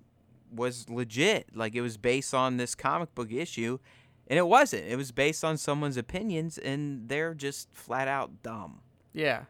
[0.54, 1.56] was legit.
[1.56, 3.80] Like it was based on this comic book issue,
[4.28, 4.86] and it wasn't.
[4.86, 8.78] It was based on someone's opinions, and they're just flat out dumb.
[9.12, 9.46] Yeah.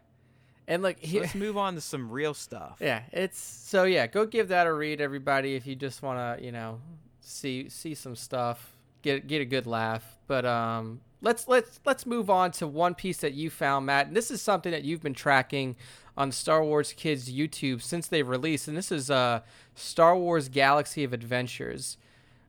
[0.69, 2.77] And like So let's move on to some real stuff.
[2.79, 4.05] yeah, it's so yeah.
[4.05, 6.79] Go give that a read, everybody, if you just want to, you know,
[7.21, 10.17] see see some stuff, get get a good laugh.
[10.27, 14.07] But um, let's let's let's move on to one piece that you found, Matt.
[14.07, 15.75] And this is something that you've been tracking
[16.15, 19.39] on Star Wars Kids YouTube since they released, and this is uh,
[19.73, 21.97] Star Wars Galaxy of Adventures,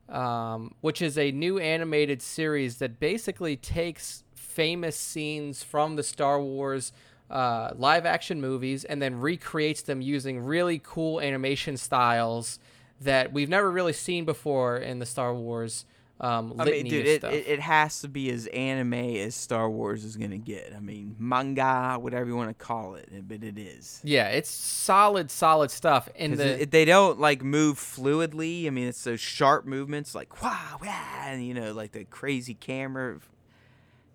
[0.09, 6.39] um, which is a new animated series that basically takes famous scenes from the Star
[6.39, 6.91] Wars
[7.31, 12.59] uh, live action movies and then recreates them using really cool animation styles
[12.99, 15.85] that we've never really seen before in the Star Wars
[16.19, 20.03] um, I mean, dude, it, it, it has to be as anime as Star Wars
[20.05, 20.71] is gonna get.
[20.75, 23.99] I mean, manga, whatever you want to call it, but it is.
[24.03, 26.09] yeah, it's solid, solid stuff.
[26.15, 28.67] And the it- they don't like move fluidly.
[28.67, 32.53] I mean, it's those sharp movements, like wow, wow, and you know, like the crazy
[32.53, 33.17] camera,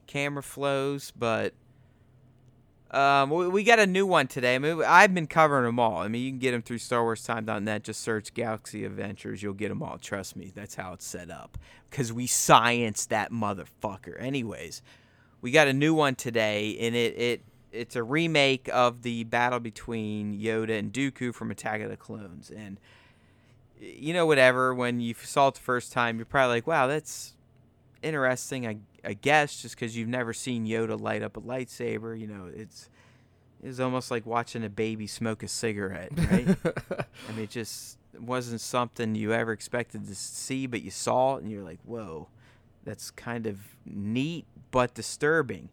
[0.06, 1.10] camera flows.
[1.10, 1.54] But
[2.90, 4.54] um, we, we got a new one today.
[4.54, 5.98] I mean, I've been covering them all.
[5.98, 7.82] I mean, you can get them through StarWarsTime.net.
[7.82, 9.42] Just search Galaxy Adventures.
[9.42, 9.98] You'll get them all.
[9.98, 11.58] Trust me, that's how it's set up.
[11.90, 14.20] Because we science that motherfucker.
[14.20, 14.82] Anyways,
[15.40, 19.60] we got a new one today, and it it it's a remake of the battle
[19.60, 22.50] between Yoda and Dooku from Attack of the Clones.
[22.50, 22.78] And
[23.78, 24.74] you know, whatever.
[24.74, 27.35] When you saw it the first time, you're probably like, "Wow, that's
[28.06, 32.26] interesting." I I guess just because you've never seen Yoda light up a lightsaber, you
[32.26, 32.88] know, it's
[33.62, 36.56] it's almost like watching a baby smoke a cigarette, right?
[37.28, 41.42] I mean, it just wasn't something you ever expected to see, but you saw it
[41.42, 42.28] and you're like, whoa,
[42.84, 45.68] that's kind of neat but disturbing.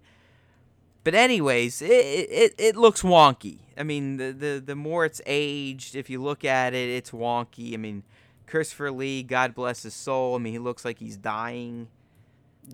[1.04, 3.60] But anyways, it, it, it looks wonky.
[3.78, 7.74] I mean, the, the, the more it's aged, if you look at it, it's wonky.
[7.74, 8.04] I mean,
[8.48, 10.36] Christopher Lee, God bless his soul.
[10.36, 11.90] I mean, he looks like he's dying.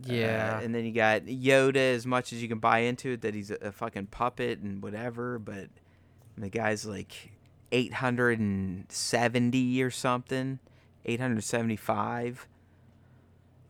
[0.05, 3.21] Yeah, Uh, and then you got Yoda, as much as you can buy into it,
[3.21, 5.39] that he's a, a fucking puppet and whatever.
[5.39, 5.69] But
[6.37, 7.31] the guy's like
[7.71, 10.59] 870 or something,
[11.05, 12.47] 875.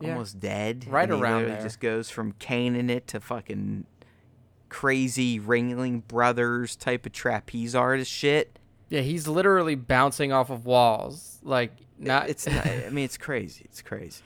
[0.01, 0.11] Yeah.
[0.11, 0.85] Almost dead.
[0.87, 1.61] Right and around there.
[1.61, 3.85] just goes from caning it to fucking
[4.69, 8.57] crazy Ringling Brothers type of trapeze artist shit.
[8.89, 11.39] yeah, he's literally bouncing off of walls.
[11.43, 13.63] Like not it's not, I mean, it's crazy.
[13.65, 14.21] It's crazy.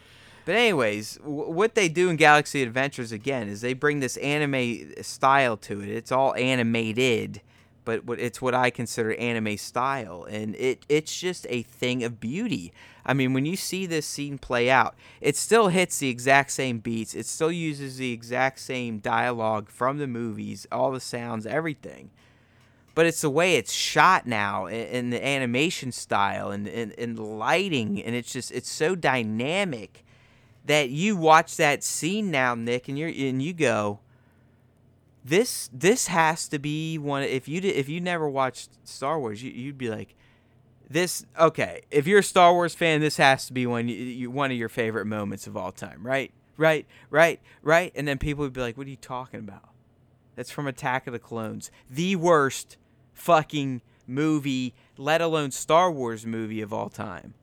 [0.45, 4.93] But anyways, w- what they do in Galaxy Adventures again is they bring this anime
[5.01, 5.89] style to it.
[5.89, 7.41] It's all animated,
[7.85, 12.73] but it's what I consider anime style, and it it's just a thing of beauty.
[13.05, 16.79] I mean, when you see this scene play out, it still hits the exact same
[16.79, 17.13] beats.
[17.13, 22.09] It still uses the exact same dialogue from the movies, all the sounds, everything
[22.95, 28.01] but it's the way it's shot now and, the animation style and, and, and lighting
[28.03, 30.02] and it's just it's so dynamic
[30.65, 33.99] that you watch that scene now nick and you're and you go
[35.23, 39.41] this this has to be one if you did, if you never watched star wars
[39.41, 40.15] you, you'd be like
[40.89, 44.31] this okay if you're a star wars fan this has to be one you, you,
[44.31, 46.31] one of your favorite moments of all time right?
[46.55, 46.85] Right?
[47.09, 47.41] Right?
[47.63, 47.91] Right?
[47.95, 49.69] And then people would be like what are you talking about?
[50.35, 51.71] That's from Attack of the Clones.
[51.89, 52.77] The worst
[53.13, 57.35] fucking movie, let alone Star Wars movie of all time.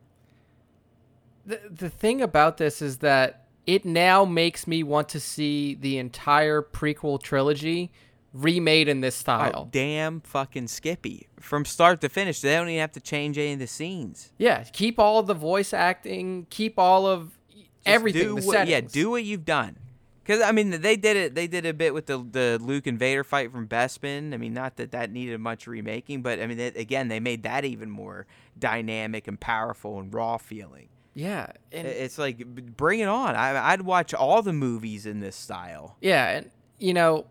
[1.45, 5.97] The the thing about this is that it now makes me want to see the
[5.97, 7.91] entire prequel trilogy
[8.33, 9.69] remade in this Oh, style.
[9.71, 11.27] damn fucking Skippy.
[11.39, 14.31] From start to finish, they don't even have to change any of the scenes.
[14.37, 18.35] Yeah, keep all of the voice acting, keep all of Just everything.
[18.35, 19.77] do the yeah, do what you've done.
[20.23, 21.35] Because I mean, they did it.
[21.35, 24.33] They did a bit with the the Luke and Vader fight from Bespin.
[24.33, 27.43] I mean, not that that needed much remaking, but I mean, it, again, they made
[27.43, 28.27] that even more
[28.57, 30.87] dynamic and powerful and raw feeling.
[31.13, 33.35] Yeah, and It's like, bring it on.
[33.35, 35.97] I, I'd watch all the movies in this style.
[36.01, 37.25] yeah, and you know,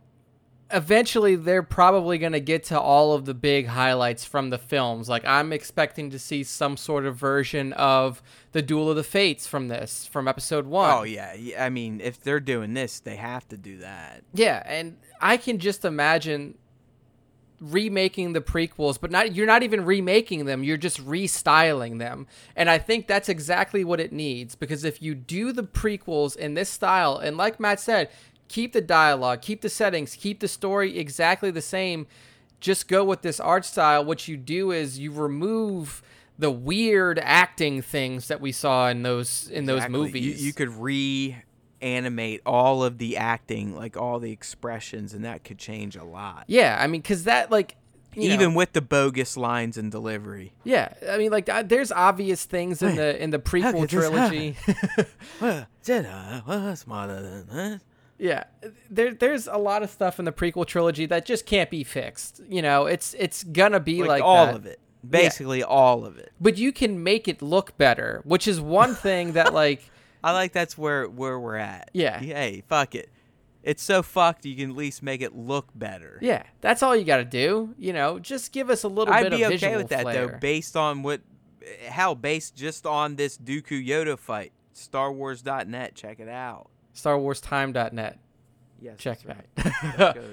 [0.70, 5.08] eventually they're probably going to get to all of the big highlights from the films.
[5.08, 8.22] Like I'm expecting to see some sort of version of
[8.52, 10.90] the Duel of the Fates from this, from episode 1.
[10.94, 14.22] Oh yeah, yeah, I mean, if they're doing this, they have to do that.
[14.32, 16.56] Yeah, and I can just imagine
[17.60, 22.26] remaking the prequels, but not you're not even remaking them, you're just restyling them.
[22.56, 26.54] And I think that's exactly what it needs because if you do the prequels in
[26.54, 28.08] this style and like Matt said,
[28.48, 32.06] keep the dialogue, keep the settings, keep the story exactly the same,
[32.60, 36.02] just go with this art style, what you do is you remove
[36.38, 39.98] the weird acting things that we saw in those in those Exactly.
[39.98, 40.40] movies.
[40.40, 40.70] You, you could
[41.82, 46.44] reanimate all of the acting, like all the expressions, and that could change a lot.
[46.46, 47.76] yeah, I mean, because that like
[48.14, 50.52] you Even know, with the bogus lines and delivery.
[50.64, 54.56] yeah, I mean, like uh, there's obvious things in the in the prequel trilogy.
[55.40, 57.80] Well, Jedi was smarter than us.
[58.18, 58.44] yeah,
[58.90, 62.40] there there's a lot of stuff in the prequel trilogy that just can't be fixed.
[62.48, 64.54] You know, it's it's gonna be Like, like, all that.
[64.56, 64.80] of it.
[65.08, 66.30] Basically, all of it.
[66.40, 69.88] but you can make it look better, which is one thing that like.
[70.22, 71.90] I like that's where where we're at.
[71.92, 72.18] Yeah.
[72.18, 73.08] Hey, fuck it.
[73.62, 74.46] It's so fucked.
[74.46, 76.18] You can at least make it look better.
[76.22, 77.74] Yeah, that's all you got to do.
[77.78, 80.26] You know, just give us a little I'd bit be of okay with that flair.
[80.28, 81.20] though, based on what,
[81.86, 84.52] hell, based just on this Dooku Yoda fight.
[84.74, 86.70] StarWars.net, check it out.
[86.94, 88.18] StarWarsTime.net.
[88.80, 89.46] Yes, Check that.
[89.56, 89.74] right.
[89.98, 90.24] don't, go,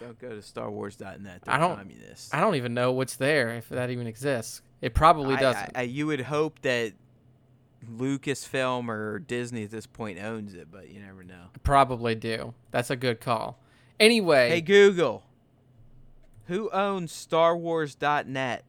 [0.00, 1.42] don't go to StarWars.net.
[1.46, 2.34] I don't- communists.
[2.34, 4.60] I don't even know what's there if that even exists.
[4.82, 5.72] It probably doesn't.
[5.74, 6.92] I, I, you would hope that
[7.88, 11.46] Lucasfilm or Disney at this point owns it, but you never know.
[11.62, 12.54] probably do.
[12.70, 13.58] That's a good call.
[14.00, 15.22] Anyway, Hey Google,
[16.46, 18.64] who owns StarWars.net?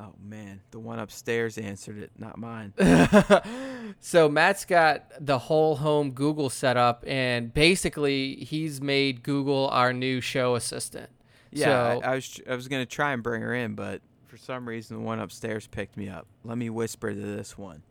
[0.00, 2.72] Oh man, the one upstairs answered it, not mine.
[4.00, 9.92] so Matt's got the whole home Google set up, and basically he's made Google our
[9.92, 11.10] new show assistant.
[11.50, 11.64] Yeah,
[11.96, 14.00] So- I, I was I was gonna try and bring her in, but
[14.38, 16.26] some reason the one upstairs picked me up.
[16.44, 17.82] Let me whisper to this one.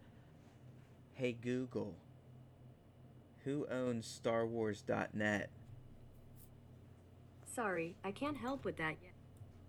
[1.14, 1.96] Hey Google,
[3.44, 5.50] who owns StarWars.net?
[7.46, 9.14] Sorry, I can't help with that yet.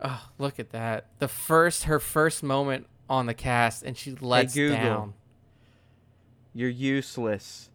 [0.00, 1.06] Oh, look at that.
[1.18, 4.76] The first her first moment on the cast and she lets Google.
[4.76, 5.14] down.
[6.54, 7.70] You're useless.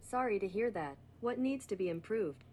[0.00, 0.96] Sorry to hear that.
[1.20, 2.44] What needs to be improved?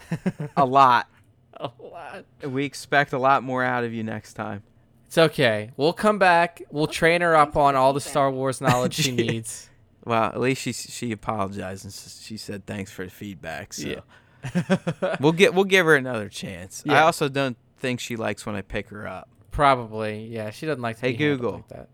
[0.56, 1.06] a lot.
[1.60, 2.24] A lot.
[2.42, 4.62] We expect a lot more out of you next time.
[5.10, 5.72] It's okay.
[5.76, 6.62] We'll come back.
[6.70, 8.00] We'll train her up on all the.
[8.00, 9.68] Star Wars knowledge she needs.
[10.04, 13.72] Well, at least she she apologized and she said thanks for the feedback.
[13.72, 15.16] So Yeah.
[15.20, 16.84] we'll get we'll give her another chance.
[16.88, 19.28] I also don't think she likes when I pick her up.
[19.50, 20.26] Probably.
[20.28, 21.52] Yeah, she doesn't like to Hey, be Google.
[21.54, 21.88] like that.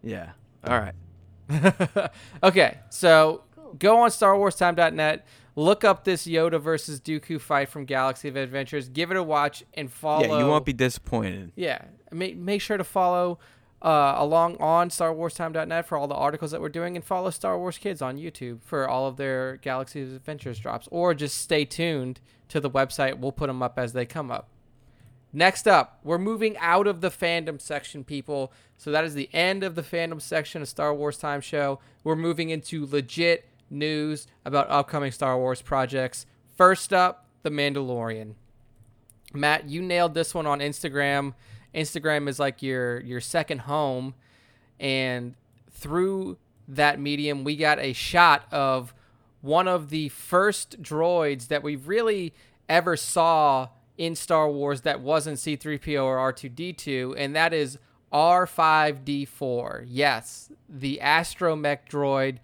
[0.00, 0.30] Yeah.
[0.64, 2.10] All right.
[2.44, 3.74] okay, so Cool.
[3.80, 9.10] go on StarWarsTime.net, look up this Yoda versus Dooku fight from Galaxy of Adventures, give
[9.10, 10.24] it a watch, and follow.
[10.24, 11.52] Yeah, you won't be disappointed.
[11.56, 11.82] Yeah,
[12.12, 13.38] make make sure to follow
[13.82, 17.78] uh, along on StarWarsTime.net for all the articles that we're doing, and follow Star Wars
[17.78, 22.20] Kids on YouTube for all of their Galaxy of Adventures drops, or just stay tuned
[22.48, 23.18] to the website.
[23.18, 24.48] We'll put them up as they come up.
[25.36, 28.52] Next up, we're moving out of the fandom section, people.
[28.76, 31.80] So that is the end of the fandom section of Star Wars Time Show.
[32.04, 36.26] We're moving into legit news about upcoming Star Wars projects.
[36.56, 38.34] First up, The Mandalorian.
[39.32, 41.34] Matt, you nailed this one on Instagram.
[41.74, 44.14] Instagram is like your your second home,
[44.78, 45.34] and
[45.70, 48.94] through that medium, we got a shot of
[49.40, 52.32] one of the first droids that we really
[52.68, 53.68] ever saw
[53.98, 57.78] in Star Wars that wasn't C3PO or R2D2, and that is
[58.12, 59.84] R5D4.
[59.86, 62.38] Yes, the astromech droid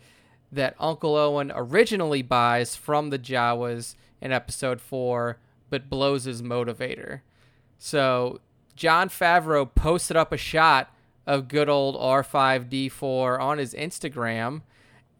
[0.53, 5.39] that Uncle Owen originally buys from the Jawas in episode 4,
[5.69, 7.21] but blows his motivator.
[7.79, 8.41] So
[8.77, 10.95] Jon Favreau posted up a shot
[11.27, 14.63] of good old R5D4 on his Instagram,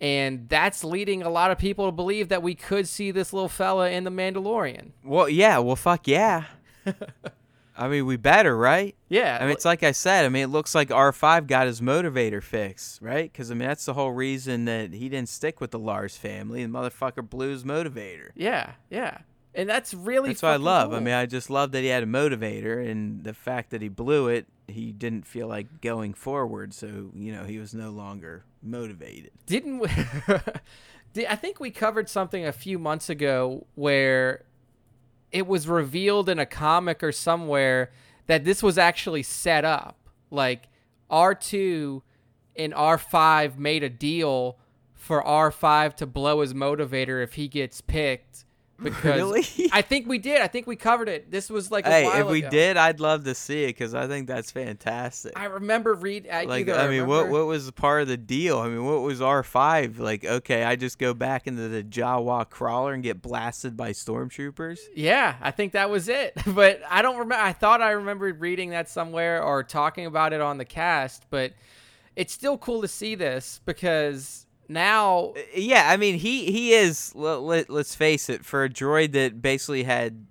[0.01, 3.49] and that's leading a lot of people to believe that we could see this little
[3.49, 4.91] fella in The Mandalorian.
[5.05, 5.59] Well, yeah.
[5.59, 6.45] Well, fuck yeah.
[7.81, 8.95] I mean, we better, right?
[9.09, 9.39] Yeah.
[9.41, 10.27] I mean, it's like I said.
[10.27, 13.33] I mean, it looks like R5 got his motivator fixed, right?
[13.33, 16.63] Because I mean, that's the whole reason that he didn't stick with the Lars family.
[16.65, 18.31] The motherfucker blew his motivator.
[18.35, 19.19] yeah, yeah.
[19.53, 20.93] And that's really That's what I love.
[20.93, 23.89] I mean, I just love that he had a motivator, and the fact that he
[23.89, 26.73] blew it, he didn't feel like going forward.
[26.73, 29.33] So you know, he was no longer motivated.
[29.47, 29.89] didn't we,
[31.29, 34.45] I think we covered something a few months ago where
[35.33, 37.91] it was revealed in a comic or somewhere
[38.27, 39.97] that this was actually set up.
[40.31, 40.69] Like
[41.11, 42.03] R2
[42.57, 44.59] and R5 made a deal
[44.95, 48.45] for R5 to blow his motivator if he gets picked
[48.83, 49.45] because Really?
[49.73, 50.41] I think we did.
[50.41, 51.31] I think we covered it.
[51.31, 52.51] This was like a hey, if we ago.
[52.51, 55.33] did, I'd love to see it because I think that's fantastic.
[55.37, 56.29] I remember read.
[56.31, 58.59] I, like, I mean, what what was part of the deal?
[58.59, 59.99] I mean, what was R five?
[59.99, 64.79] Like, okay, I just go back into the Jawa crawler and get blasted by stormtroopers.
[64.95, 66.35] Yeah, I think that was it.
[66.51, 67.43] But I don't remember.
[67.43, 71.25] I thought I remembered reading that somewhere or talking about it on the cast.
[71.31, 71.53] But
[72.17, 77.15] it's still cool to see this because now, Uh, Yeah, I mean, he he is.
[77.15, 80.27] Let, let, let's face it, for a droid that basically had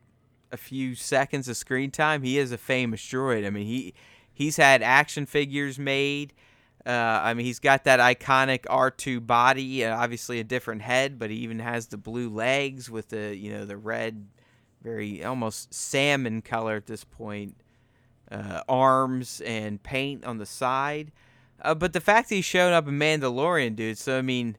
[0.52, 3.46] a few seconds of screen time, he is a famous droid.
[3.46, 3.94] I mean, he
[4.34, 6.34] he's had action figures made.
[6.86, 11.30] Uh, I mean, he's got that iconic R2 body, uh, obviously a different head, but
[11.30, 14.28] he even has the blue legs with the you know the red,
[14.82, 17.56] very almost salmon color at this point,
[18.32, 21.12] uh, arms and paint on the side.
[21.62, 23.98] Uh, but the fact that he showed up in Mandalorian, dude.
[23.98, 24.58] So I mean,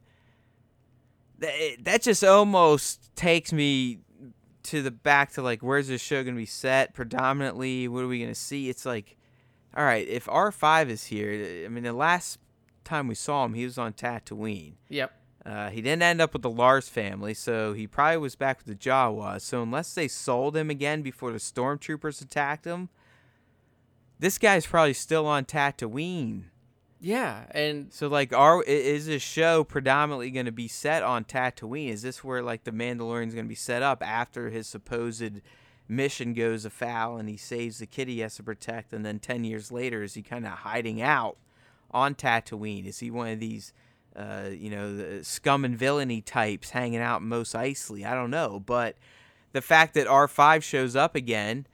[1.41, 3.99] th- that just almost takes me
[4.63, 7.87] to the back to like, where's this show gonna be set predominantly?
[7.87, 8.69] What are we gonna see?
[8.69, 9.17] It's like,
[9.75, 12.37] all right, if R five is here, I mean, the last
[12.83, 14.73] time we saw him, he was on Tatooine.
[14.89, 15.11] yep,
[15.45, 18.67] Uh, he didn't end up with the Lars family, so he probably was back with
[18.67, 19.41] the Jawas.
[19.41, 22.89] So unless they sold him again before the stormtroopers attacked him,
[24.19, 26.43] this guy's probably still on Tatooine.
[27.01, 31.89] Yeah, and So like, are is this show predominantly going to be set on Tatooine?
[31.89, 35.41] Is this where like the Mandalorian's going to be set up after his supposed
[35.87, 39.43] mission goes afoul and he saves the kid he has to protect, and then ten
[39.43, 41.37] years later is he kind of hiding out
[41.89, 42.85] on Tatooine?
[42.85, 43.73] Is he one of these,
[44.15, 48.05] uh, you know, scum and villainy types hanging out most Mos Eisley?
[48.05, 48.95] I don't know, but
[49.53, 51.65] the fact that R five shows up again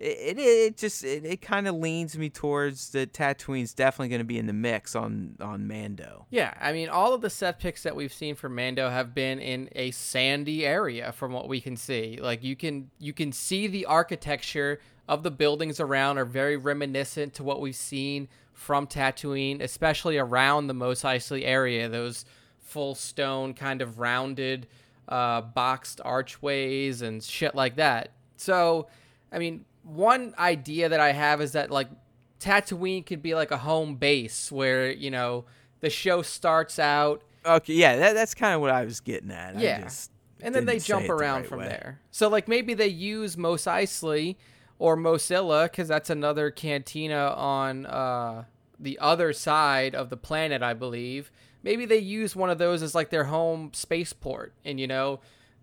[0.00, 4.20] it it, it just it, it kind of leans me towards that Tatooine's definitely going
[4.20, 6.26] to be in the mix on on Mando.
[6.30, 6.54] yeah.
[6.60, 9.68] I mean, all of the set picks that we've seen for Mando have been in
[9.76, 12.18] a sandy area, from what we can see.
[12.20, 17.34] Like you can you can see the architecture of the buildings around are very reminiscent
[17.34, 21.88] to what we've seen from Tatooine, especially around the Mos Eisley area.
[21.88, 22.24] Those
[22.60, 24.66] full stone kind of rounded
[25.08, 28.12] uh, boxed archways and shit like that.
[28.36, 28.86] So,
[29.32, 31.88] I mean, one idea that I have is that like
[32.40, 35.44] Tatooine could be like a home base where you know
[35.80, 39.56] the show starts out Okay, yeah, that, that's kind of what I was getting at.
[39.56, 39.80] I Yeah.
[39.82, 40.10] just
[40.42, 41.68] and then they jump it the around right from way.
[41.68, 42.00] there.
[42.10, 44.36] So like maybe they use Mos Eisley
[44.78, 48.44] or Mosilla because that's another cantina on uh,
[48.78, 51.30] the other side of the planet, I believe.
[51.62, 55.20] Maybe they use one of those as like their home spaceport, and you know.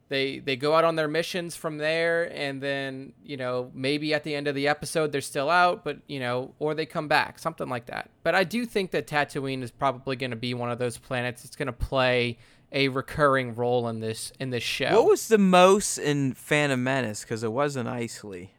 [0.09, 4.23] They, they go out on their missions from there and then you know maybe at
[4.23, 7.37] the end of the episode they're still out but you know or they come back
[7.39, 10.71] something like that but i do think that tatooine is probably going to be one
[10.71, 12.37] of those planets that's going to play
[12.71, 17.21] a recurring role in this in this show What was the most in Phantom Menace?
[17.21, 18.53] Because it wasn't Isley.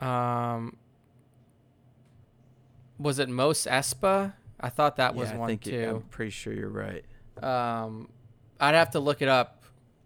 [0.00, 0.76] Um,
[2.98, 4.32] was it Mos Espa?
[4.60, 7.04] I thought that was yeah, I one think you- I'm pretty sure you're right.
[7.42, 8.08] Um,
[8.58, 9.55] I'd have to look it up.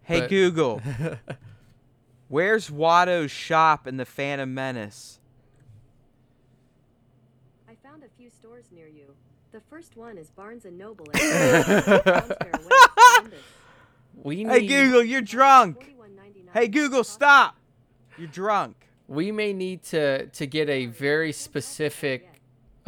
[0.03, 0.83] Hey But- Google,
[2.29, 5.19] where's Watto's shop in the Phantom Menace?
[7.69, 9.15] I found a few stores near you.
[9.53, 11.07] The first one is Barnes and Noble.
[11.15, 13.39] at Townsfair West, Columbus.
[14.23, 15.95] We Hey Google, you're drunk.
[16.53, 17.57] Hey Google, stop.
[18.19, 18.77] You're drunk.
[19.07, 22.29] we may need to to get a very specific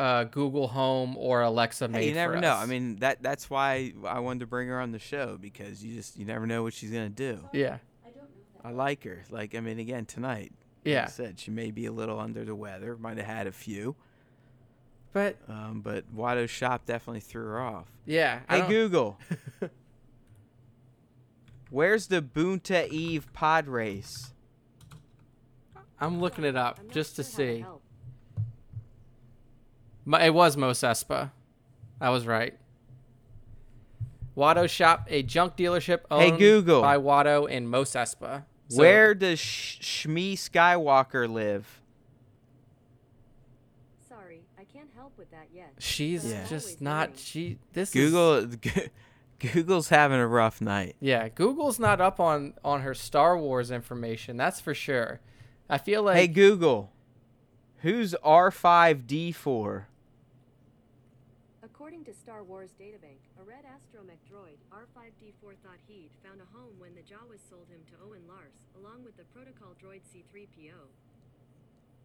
[0.03, 2.53] uh, Google Home or Alexa made Hey, you never for know.
[2.55, 2.63] us.
[2.63, 5.95] I mean, that that's why I wanted to bring her on the show because you
[5.95, 7.49] just you never know what she's gonna do.
[7.53, 8.29] yeah, I don't know
[8.63, 9.25] that I like her.
[9.31, 10.53] Like I mean, again tonight.
[10.85, 12.97] like I yeah, said she may be a little under the weather.
[12.97, 13.95] Might have had a few.
[15.13, 17.87] but Um, but Watto's shop definitely threw her off.
[18.07, 18.41] yeah.
[18.49, 19.19] I Hey Google,
[21.71, 24.33] where's the Boonta Eve pod race?
[26.01, 27.61] I'm looking it up I'm just to sure how see.
[27.61, 27.82] help.
[30.05, 31.31] My, it was Mos Espa.
[32.01, 32.55] I was right.
[34.37, 36.81] Watto Shop, a junk dealership Hey, Google.
[36.83, 38.45] by Watto in Mos Espa.
[38.69, 41.81] So- Where does Sh- Shmi Skywalker live?
[44.09, 45.75] Sorry, I can't help with that yet.
[45.79, 46.47] She's Yeah.
[46.49, 47.19] just not.
[47.19, 48.57] She this is Google,
[49.39, 50.97] Google's having a rough night.
[51.01, 54.37] Yeah, Google's not up on on her Star Wars information.
[54.37, 55.21] That's for sure.
[55.69, 56.91] I feel like hey Google,
[57.83, 59.85] who's R5D4?
[61.93, 66.73] According to Star Wars Databank, a red astromech droid, R5D4 thought he'd found a home
[66.79, 70.73] when the Jawas sold him to Owen Lars, along with the protocol droid C3PO.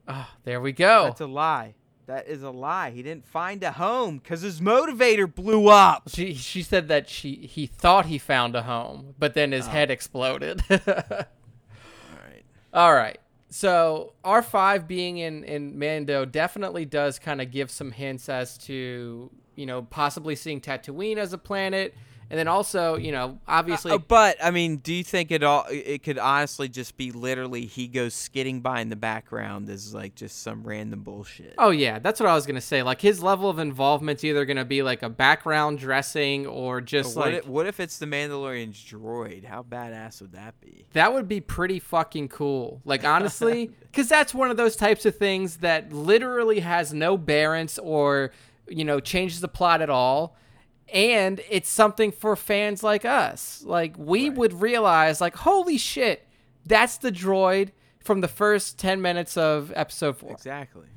[0.09, 1.05] Ah, there we go.
[1.05, 1.75] That's a lie.
[2.05, 2.89] That is a lie.
[2.91, 6.09] He didn't find a home because his motivator blew up.
[6.09, 9.71] she she said that she he thought he found a home, but then his Oh.
[9.71, 10.63] head exploded.
[12.73, 13.21] All right.
[13.49, 19.29] So R5 being in in Mando definitely does kind of give some hints as to
[19.55, 21.95] you know possibly seeing Tatooine as a planet,
[22.29, 25.65] and then also you know obviously Uh, but I mean, do you think it all?
[25.69, 30.15] It could honestly just be literally he goes skidding by in the background as like
[30.15, 31.55] just some random bullshit.
[31.57, 32.83] Oh yeah, that's what I was gonna say.
[32.83, 37.25] Like his level of involvement's either gonna be like a background dressing or just what,
[37.25, 39.45] like if, what if it's the Mandalorian's droid?
[39.45, 40.85] How badass would that be?
[40.93, 42.81] that would be pretty fucking cool.
[42.85, 47.77] Like honestly, because that's one of those types of things that literally has no bearance
[47.77, 48.31] or
[48.67, 50.35] you know changes the plot at all.
[50.93, 53.61] And it's something for fans like us.
[53.65, 54.37] Like we Right.
[54.37, 56.25] would realize, like, holy shit,
[56.65, 60.31] that's the droid from the first ten minutes of episode four.
[60.31, 60.87] Exactly.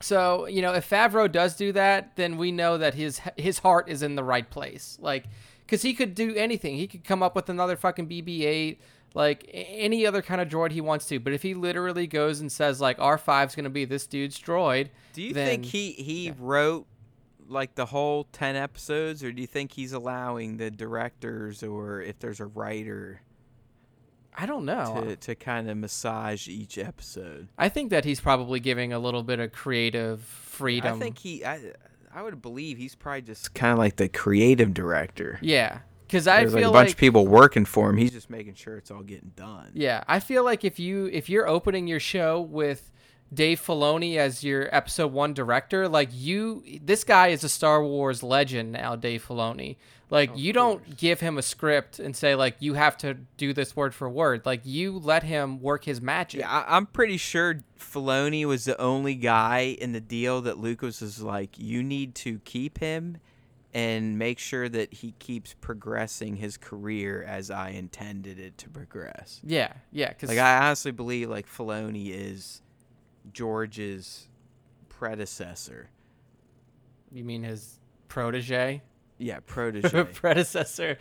[0.00, 3.88] So you know, if Favreau does do that, then we know that his his heart
[3.88, 4.96] is in the right place.
[5.00, 5.24] Like,
[5.66, 6.76] because he could do anything.
[6.76, 8.78] He could come up with another fucking BB-8,
[9.14, 11.18] like any other kind of droid he wants to.
[11.18, 15.22] But if he literally goes and says like R5's gonna be this dude's droid, Do
[15.22, 16.86] you then- think he he wrote
[17.48, 22.18] like the whole ten episodes, or do you think he's allowing the directors, or if
[22.18, 23.22] there's a writer,
[24.36, 25.02] I don't know.
[25.02, 27.48] to to kind of massage each episode?
[27.58, 30.96] I think that he's probably giving a little bit of creative freedom.
[30.96, 31.44] I think he.
[31.44, 31.72] I
[32.14, 35.38] I would believe he's probably just kind of like the creative director.
[35.42, 37.96] yeah, because I There's feel like a like bunch of people working for him.
[37.96, 39.70] He's just making sure it's all getting done.
[39.74, 42.90] Yeah, I feel like if you if you're opening your show with
[43.32, 48.22] Dave Filoni as your episode 1 director, like you this guy is a Star Wars
[48.22, 49.76] legend now, Dave Filoni.
[50.10, 53.76] Like you don't give him a script and say like you have to do this
[53.76, 54.46] word for word.
[54.46, 56.40] Like you let him work his magic.
[56.40, 61.02] Yeah, I, I'm pretty sure Filoni was the only guy in the deal that Lucas
[61.02, 63.18] was like, you need to keep him
[63.74, 69.40] and make sure that he keeps progressing his career as I intended it to progress.
[69.44, 72.62] Yeah, yeah, cuz Like I honestly believe like Filoni is
[73.32, 74.28] George's
[74.88, 75.88] predecessor.
[77.12, 78.82] you mean his protege?
[79.18, 80.04] Yeah, protege.
[80.04, 80.98] predecessor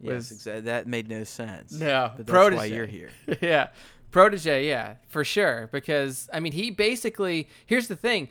[0.00, 1.72] yes, was- exa- that made no sense.
[1.72, 3.10] No, but that's why you're here.
[3.40, 3.68] yeah.
[4.10, 5.68] Protege, yeah, for sure.
[5.72, 8.28] Because I mean, he basically here's the thing.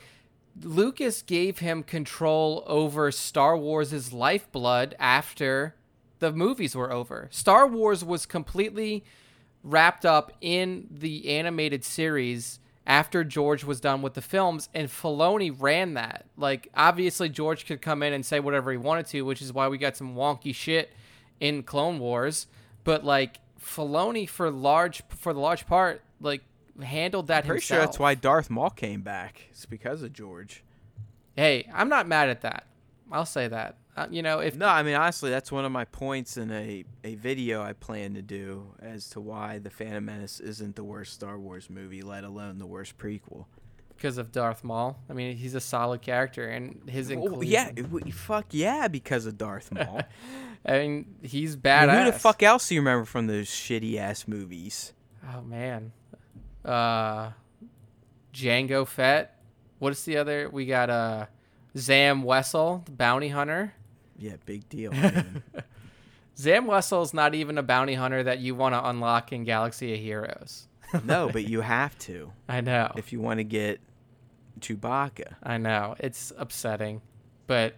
[0.62, 5.76] Lucas gave him control over Star Wars' lifeblood after
[6.20, 7.28] the movies were over.
[7.30, 9.04] Star Wars was completely
[9.64, 15.53] wrapped up in the animated series after George was done with the films, and Filoni
[15.57, 16.25] ran that.
[16.38, 19.67] Like, obviously, George could come in and say whatever he wanted to, which is why
[19.67, 20.93] we got some wonky shit
[21.39, 22.47] in Clone Wars.
[22.83, 26.43] But like, Filoni for large for the large part, like
[26.81, 27.77] handled that Pretty himself.
[27.77, 29.47] sure that's why Darth Maul came back.
[29.49, 30.63] It's because of George.
[31.36, 32.67] Hey, I'm not mad at that.
[33.11, 33.77] I'll say that.
[33.96, 36.84] Uh, you know, if No, I mean honestly, that's one of my points in a,
[37.06, 41.14] a video I plan to do as to why the Phantom Menace isn't the worst
[41.14, 43.46] Star Wars movie, let alone the worst prequel.
[43.96, 47.50] because of Darth Maul, I mean, he's a solid character, and his inclusion.
[47.52, 50.02] yeah, it fuck yeah, because of Darth Maul.
[50.66, 51.88] I mean, he's I badass.
[51.88, 54.91] mean, who the fuck else do you remember from those shitty ass movies?
[55.34, 55.93] Oh man,
[56.66, 57.32] uh,
[58.34, 59.39] Jango Fett.
[59.80, 60.50] What's the other?
[60.50, 61.28] We got uh,
[61.78, 63.74] Zam Wesell, the bounty hunter.
[64.18, 64.93] Yeah, big deal.
[66.38, 69.99] Zam Wesell's not even a bounty hunter that you want to unlock in Galaxy of
[69.99, 70.68] Heroes.
[71.05, 72.91] no, but you have to I know.
[72.95, 73.80] if you want to get
[74.59, 75.36] Chewbacca.
[75.43, 75.95] I know.
[75.99, 77.01] It's upsetting.
[77.47, 77.76] But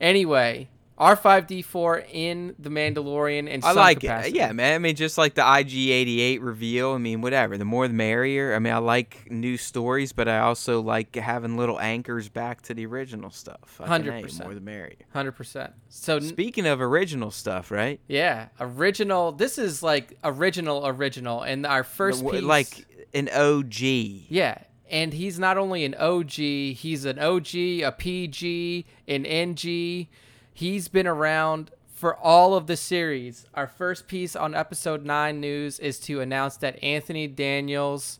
[0.00, 0.68] anyway,
[1.02, 4.34] R5D4 in The Mandalorian and I like it.
[4.34, 4.74] Yeah, man.
[4.74, 6.92] I mean, just like the IG88 reveal.
[6.92, 7.58] I mean, whatever.
[7.58, 8.54] The more the merrier.
[8.54, 12.74] I mean, I like new stories, but I also like having little anchors back to
[12.74, 13.80] the original stuff.
[13.80, 14.42] 100%.
[14.44, 14.96] More the merrier.
[15.14, 15.72] 100%.
[15.88, 18.00] So, Speaking of original stuff, right?
[18.08, 19.32] yeah, original.
[19.32, 21.42] This is like original, original.
[21.42, 22.42] And our first The piece.
[22.42, 23.80] like an OG.
[23.80, 24.58] Yeah.
[24.90, 30.08] And he's not only an OG, he's an OG, a PG, an NG.
[30.52, 33.46] He's been around for all of the series.
[33.54, 38.18] Our first piece on episode 9 news is to announce that Anthony Daniels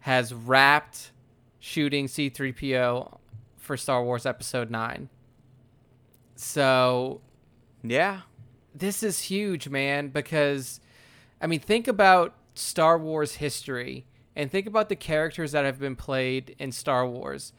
[0.00, 1.12] has wrapped
[1.58, 3.18] shooting C3PO
[3.56, 5.08] for Star Wars episode 9.
[6.36, 7.20] So
[7.82, 8.22] Yeah.
[8.74, 10.80] this is huge, man, because
[11.40, 14.04] I mean, think about Star Wars history
[14.36, 17.52] and think about the characters that have been played in Star Wars.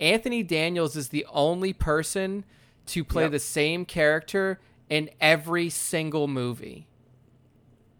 [0.00, 2.44] Anthony Daniels is the only person
[2.88, 3.32] to play Yep.
[3.32, 4.58] the same character
[4.88, 6.86] in every single movie.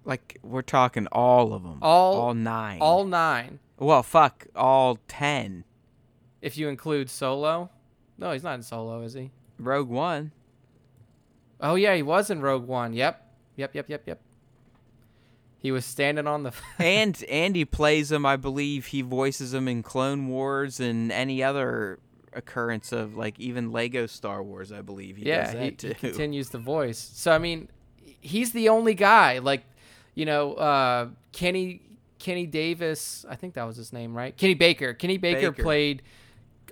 [0.05, 1.79] Like we're talking all of them.
[1.83, 2.79] All- all nine.
[2.81, 5.65] All 9 Well, fuck, all ten.
[6.41, 7.71] if you include Solo.
[8.17, 9.31] No, he's not in Solo, is he?
[9.59, 10.33] Rogue One.
[11.61, 12.93] Oh yeah, he was in Rogue One.
[12.93, 13.25] Yep.
[13.57, 14.21] Yep, yep, yep, yep.
[15.61, 16.53] He was standing on the.
[16.79, 18.25] and and he plays him.
[18.25, 21.99] I believe he voices him in Clone Wars and any other
[22.33, 24.73] occurrence of like even Lego Star Wars.
[24.73, 26.99] I believe he yeah, he, he continues the voice.
[27.15, 27.69] So I mean,
[28.21, 29.39] he's the only guy.
[29.39, 29.65] Like,
[30.15, 31.83] you know, uh, Kenny
[32.19, 33.25] Kenny Davis.
[33.29, 34.37] I think that was his name, right?
[34.37, 34.95] Kenny Baker.
[34.95, 35.63] Kenny Baker, Baker.
[35.63, 36.03] played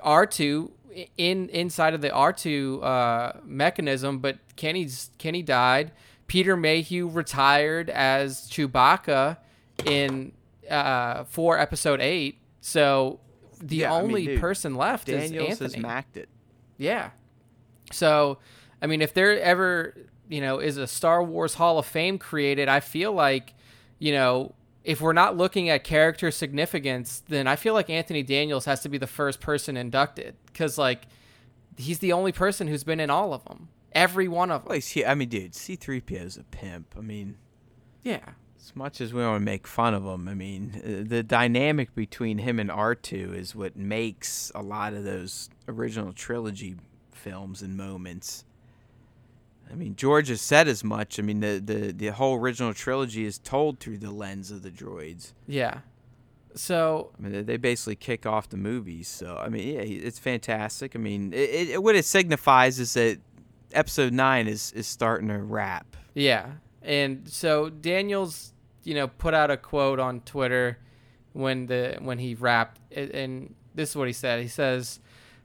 [0.03, 0.73] R two
[1.17, 5.93] in inside of the R two uh, mechanism, but Kenny's Kenny died.
[6.27, 9.37] Peter Mayhew retired as Chewbacca
[9.85, 10.33] in
[10.69, 12.39] uh, for episode eight.
[12.61, 13.21] So
[13.61, 15.83] the Yeah, I mean, only dude, person left Daniels is has Anthony.
[15.83, 16.29] macked it.
[16.79, 17.11] Yeah.
[17.93, 18.39] So,
[18.83, 19.95] I mean, if there ever,
[20.29, 23.55] you know, is a Star Wars Hall of Fame created, I feel like,
[23.99, 24.55] you know,
[24.85, 28.89] if we're not looking at character significance, then I feel like Anthony Daniels has to
[28.89, 31.07] be the first person inducted because, like,
[31.77, 34.81] he's the only person who's been in all of them, every one of them.
[34.95, 35.05] Well.
[35.11, 36.95] I mean, dude, C-3PO is a pimp.
[36.97, 37.37] I mean,
[38.05, 38.21] Yeah.
[38.67, 41.95] As much as we want to make fun of him, I mean, uh, the dynamic
[41.95, 46.75] between him and R2 is what makes a lot of those original trilogy
[47.13, 48.45] films and moments.
[49.71, 51.19] I mean, George has said as much.
[51.19, 54.71] I mean, the, the, the whole original trilogy is told through the lens of the
[54.71, 55.33] droids.
[55.47, 55.81] Yeah.
[56.55, 59.07] So, I mean, they- they basically kick off the movies.
[59.07, 60.97] So, I mean, yeah, it's fantastic.
[60.97, 63.19] I mean, it, it, what it signifies is that
[63.73, 65.97] episode nine is, is starting to wrap.
[66.15, 66.47] Yeah.
[66.83, 68.53] And so Daniels,
[68.87, 70.79] you know, put out a quote on Twitter
[71.33, 74.41] when the when he rapped, and this is what he said.
[74.41, 75.01] He says,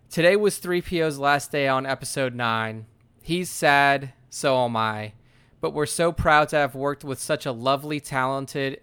[0.09, 2.85] "Today was 3PO's last day on episode 9.
[3.23, 5.13] He's sad, so am I.
[5.59, 8.81] But we're so proud to have worked with such a lovely, talented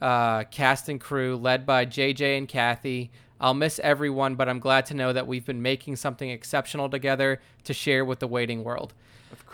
[0.00, 3.12] uh, cast and crew led by JJ and Kathy.
[3.40, 7.40] I'll miss everyone, but I'm glad to know that we've been making something exceptional together
[7.64, 8.94] to share with the waiting world."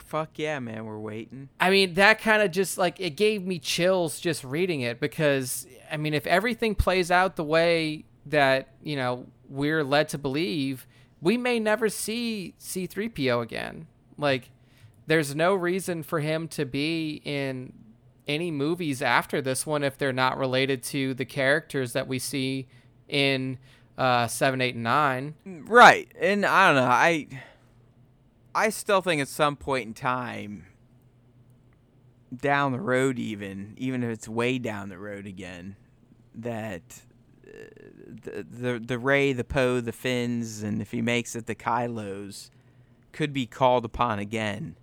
[0.09, 1.51] Fuck yeah, man, we're waiting.
[1.61, 5.67] I mean, that kind of just like it gave me chills just reading it because
[5.93, 10.87] I mean, if everything plays out the way that, you know, we're led to believe,
[11.21, 13.87] we may never see C3PO again.
[14.17, 14.49] Like
[15.07, 17.75] there's no reason for him to be in
[18.27, 22.67] any movies after this one if they're not related to the characters that we see
[23.09, 23.59] in
[23.99, 25.35] uh 7, 8 and 9.
[25.67, 26.91] Right, and I don't know.
[26.91, 27.27] I
[28.59, 30.67] I still think at some point in time,
[32.37, 35.77] down the road, even even if it's way down the road again,
[36.35, 36.83] that
[37.47, 37.51] uh,
[38.25, 42.51] the the the Rey, the Poe, the Finns, and if he makes it, the Kylos,
[43.13, 44.75] could be called upon again.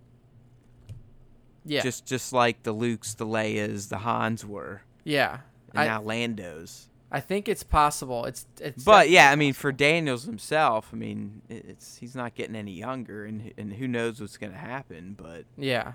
[1.65, 1.81] Yeah.
[1.81, 5.39] Just just like the Lukes, the Leias, the Hans were, yeah.
[5.71, 6.87] and I, now Landos.
[7.15, 8.25] I think it's possible.
[8.25, 12.57] It's it's But yeah, I mean, for Daniels himself, I mean, it's he's not getting
[12.57, 15.15] any younger, and and who knows what's gonna happen.
[15.17, 15.93] But Yeah.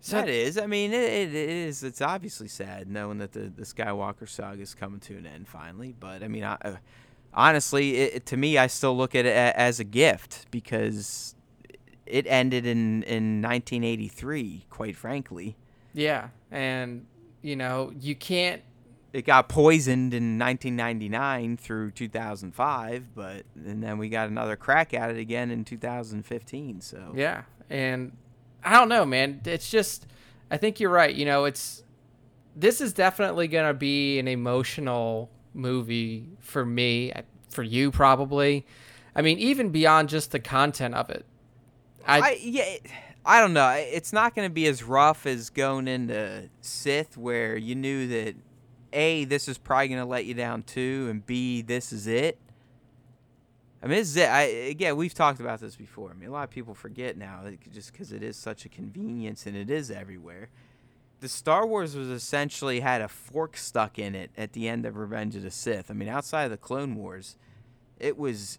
[0.00, 1.82] So that is, I mean, it, it is.
[1.82, 5.94] It's obviously sad knowing that the the Skywalker saga is coming to an end finally.
[6.00, 6.76] But I mean, I, uh,
[7.34, 11.34] honestly, it, to me, I still look at it as a gift because
[12.06, 14.64] it ended in in 1983.
[14.70, 15.58] Quite frankly,
[15.92, 17.04] yeah, and
[17.42, 18.62] you know you can't.
[19.12, 25.10] It got poisoned in 1999 through 2005, but and then we got another crack at
[25.10, 26.80] it again in 2015.
[26.80, 28.16] So Yeah, and
[28.64, 29.40] I don't know, man.
[29.44, 30.06] It's just
[30.50, 31.14] I think you're right.
[31.14, 31.82] You know, it's
[32.54, 37.12] this is definitely gonna be an emotional movie for me,
[37.48, 38.66] for you probably.
[39.14, 41.24] I mean, even beyond just the content of it.
[42.06, 42.76] I, I yeah,
[43.24, 43.70] I don't know.
[43.70, 48.36] It's not going to be as rough as going into Sith, where you knew that
[48.92, 52.38] a this is probably going to let you down too, and b this is it.
[53.82, 54.28] I mean, this is it.
[54.28, 56.10] I, again, we've talked about this before.
[56.10, 59.46] I mean, a lot of people forget now, just because it is such a convenience
[59.46, 60.50] and it is everywhere.
[61.20, 64.96] The Star Wars was essentially had a fork stuck in it at the end of
[64.96, 65.90] Revenge of the Sith.
[65.90, 67.36] I mean, outside of the Clone Wars,
[67.98, 68.58] it was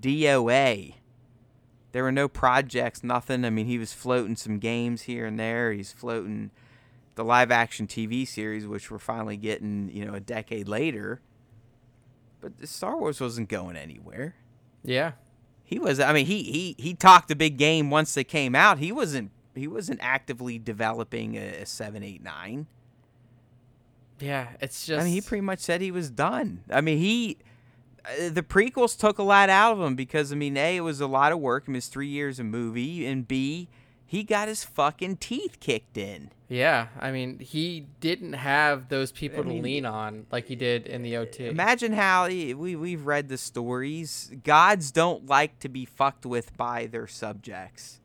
[0.00, 0.94] DOA.
[1.92, 3.44] There were no projects, nothing.
[3.44, 5.72] I mean, he was floating some games here and there.
[5.72, 6.50] He's floating
[7.18, 11.20] the live action TV series, which we're finally getting, you know, a decade later.
[12.40, 14.36] But Star Wars wasn't going anywhere.
[14.84, 15.12] yeah,
[15.64, 15.98] He was.
[15.98, 18.78] I mean, he he he talked a big game once they came out.
[18.78, 19.32] He wasn't.
[19.56, 22.68] He wasn't actively developing a, a seven, eight, nine.
[24.20, 24.50] yeah.
[24.60, 25.00] It's just.
[25.00, 26.62] I mean, he pretty much said he was done.
[26.70, 27.38] I mean, he
[28.04, 31.00] uh, the prequels took a lot out of him because I mean, a it was
[31.00, 31.64] a lot of work.
[31.66, 33.68] I mean, it's three years a movie, and b
[34.10, 36.30] he got his fucking teeth kicked in.
[36.48, 40.56] Yeah, I mean, he didn't have those people I mean, to lean on like he
[40.56, 41.46] did in the OT.
[41.46, 44.32] Imagine how he- we we've read the stories.
[44.44, 48.00] Gods don't like to be fucked with by their subjects,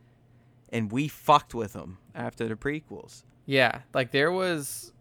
[0.70, 3.24] and we fucked with them after the prequels.
[3.46, 4.92] Yeah, like there was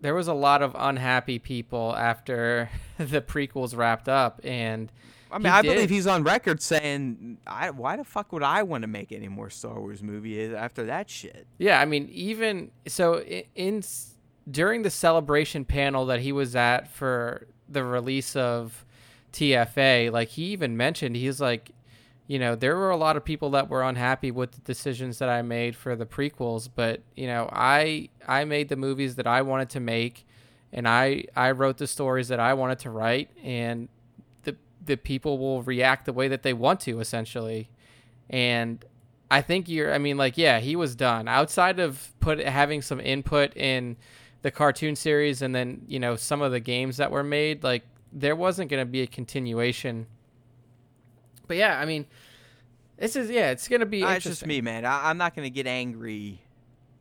[0.00, 4.90] there was a lot of unhappy people after the prequels wrapped up, and
[5.32, 5.74] I mean, He I did.
[5.74, 9.28] believe he's on record saying, I, "Why the fuck would I want to make any
[9.28, 13.82] more Star Wars movie after that shit?" Yeah, I mean, even so, i- in
[14.50, 18.84] during the celebration panel that he was at for the release of
[19.32, 21.70] TFA, like he even mentioned, he's like,
[22.26, 25.28] you know, there were a lot of people that were unhappy with the decisions that
[25.28, 29.42] I made for the prequels, but you know, I I made the movies that I
[29.42, 30.26] wanted to make,
[30.72, 33.88] and I I wrote the stories that I wanted to write, and
[34.84, 37.70] the people will react the way that they want to, essentially,
[38.28, 38.84] and
[39.30, 39.92] I think you're.
[39.94, 41.28] I mean, like, yeah, he was done.
[41.28, 43.96] Outside of put having some input in
[44.42, 47.84] the cartoon series, and then you know some of the games that were made, like
[48.12, 50.06] there wasn't going to be a continuation.
[51.46, 52.06] But yeah, I mean,
[52.96, 54.02] this is yeah, it's going to be.
[54.02, 54.84] Uh, it's just me, man.
[54.84, 56.40] I, I'm not gonna get angry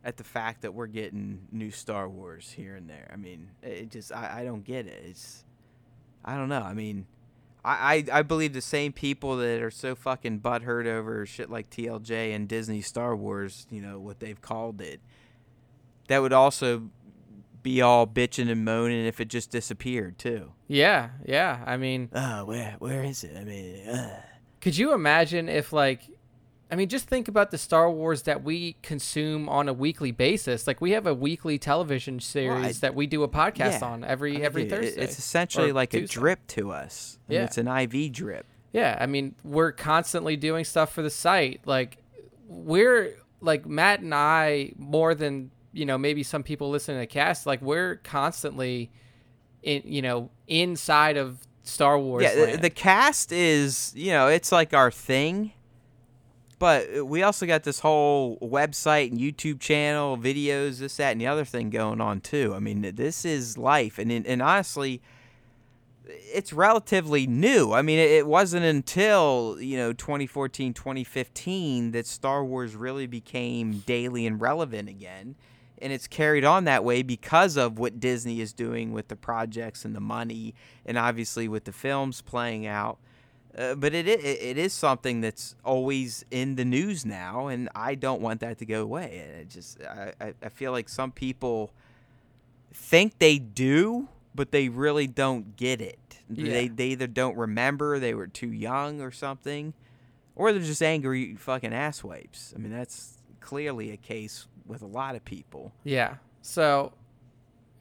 [0.03, 3.09] at the fact that we're getting new Star Wars here and there.
[3.11, 5.03] I mean, it just I, I don't get it.
[5.05, 5.43] It's
[6.23, 6.61] I don't know.
[6.61, 7.05] I mean,
[7.69, 11.69] I, I I believe the same people that are so fucking butthurt over shit like
[11.69, 14.99] TLJ and Disney Star Wars, you know what they've called it,
[16.07, 16.89] that would also
[17.61, 20.53] be all bitching and moaning if it just disappeared too.
[20.67, 21.61] Yeah, yeah.
[21.65, 23.35] I mean, Oh, where where is it?
[23.37, 24.21] I mean, uh.
[24.61, 26.01] could you imagine if like
[26.71, 30.67] I mean, just think about the Star Wars that we consume on a weekly basis.
[30.67, 33.87] Like we have a weekly television series that we do a podcast yeah.
[33.87, 35.01] on every I every Thursday.
[35.01, 37.17] It's essentially like a drip to us.
[37.27, 37.43] Yeah.
[37.43, 38.45] It's an IV drip.
[38.71, 41.61] Yeah, I mean, we're constantly doing stuff for the site.
[41.65, 41.97] Like
[42.47, 47.07] we're like Matt and I more than, you know, maybe some people listening to the
[47.07, 48.91] cast, like we're constantly
[49.63, 52.23] in, you know, inside of Star Wars.
[52.23, 52.61] yeah, land.
[52.61, 55.53] the cast is, you know, it's like our thing.
[56.59, 61.21] But uh, we also got this whole website and YouTube channel, videos, this, that, and
[61.21, 62.53] the other thing going on too.
[62.53, 65.01] I mean, this is life, and and honestly,
[66.05, 67.71] it's relatively new.
[67.71, 73.79] I mean, it, it wasn't until you know 2014, 2015 that Star Wars really became
[73.79, 75.35] daily and relevant again,
[75.81, 79.85] and it's carried on that way because of what Disney is doing with the projects
[79.85, 80.55] and the money,
[80.85, 82.99] and obviously with the films playing out.
[83.59, 87.95] Uh, but it, it it is something that's always in the news now, and I
[87.95, 89.21] don't want that to go away.
[89.27, 91.71] And It just I, I, feel like some people
[92.73, 96.19] think they do, but they really don't get it.
[96.29, 96.71] They Yeah.
[96.73, 99.73] they either don't remember, they were too young or something,
[100.37, 102.55] or they're just angry fucking asswipes.
[102.55, 105.73] I mean, that's clearly a case with a lot of people.
[105.83, 106.15] Yeah.
[106.41, 106.93] So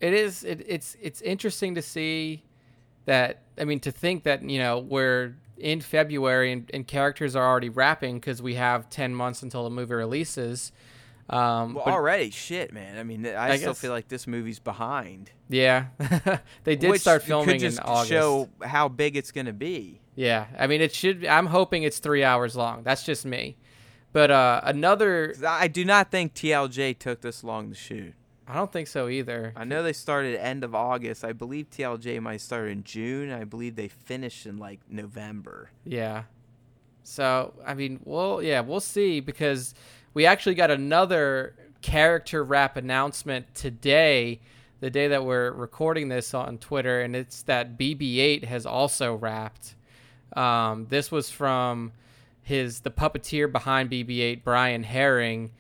[0.01, 2.43] it is it, it's it's interesting to see
[3.05, 7.47] that I mean to think that, you know, we're in February and, and characters are
[7.47, 10.73] already wrapping because we have 10 months until the movie releases.
[11.31, 12.99] Um, Well, but- already, shit, man.
[12.99, 15.31] I mean, I, I still guess- feel like this movie's behind.
[15.49, 15.87] yeah,
[16.65, 18.09] they did which start could filming just in August.
[18.11, 20.01] show how big it's gonna be.
[20.15, 21.27] Yeah, I mean it should.
[21.27, 22.83] I'm hoping it's three hours long.
[22.83, 23.57] That's just me.
[24.13, 28.15] But uh, another, I do not think TLJ took this long to shoot.
[28.49, 29.53] I don't think so either.
[29.55, 31.23] I know they started end of August.
[31.23, 33.31] I believe TLJ might start in June.
[33.31, 35.71] I believe they finished in like November.
[35.85, 36.25] Yeah.
[37.03, 39.75] So I mean, well, yeah, we'll see because
[40.15, 44.41] we actually got another character wrap announcement today,
[44.81, 49.75] the day that we're recording this on Twitter, and it's that BB-8 has also wrapped.
[50.35, 51.93] Um, this was from
[52.43, 55.51] his the puppeteer behind BB-8, Brian Herring,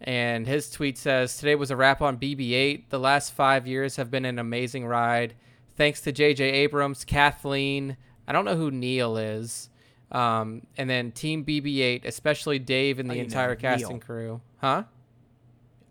[0.00, 2.90] and his tweet says, "Today was a wrap on BB-8.
[2.90, 5.34] The last five years have been an amazing ride.
[5.76, 6.44] Thanks to J.J.
[6.44, 7.96] Abrams, Kathleen.
[8.26, 9.70] I don't know who Neil is."
[10.10, 13.98] Um, and then Team BB-8, especially Dave and Oh, the know, entire casting Neil.
[14.00, 14.40] crew.
[14.58, 14.84] Huh?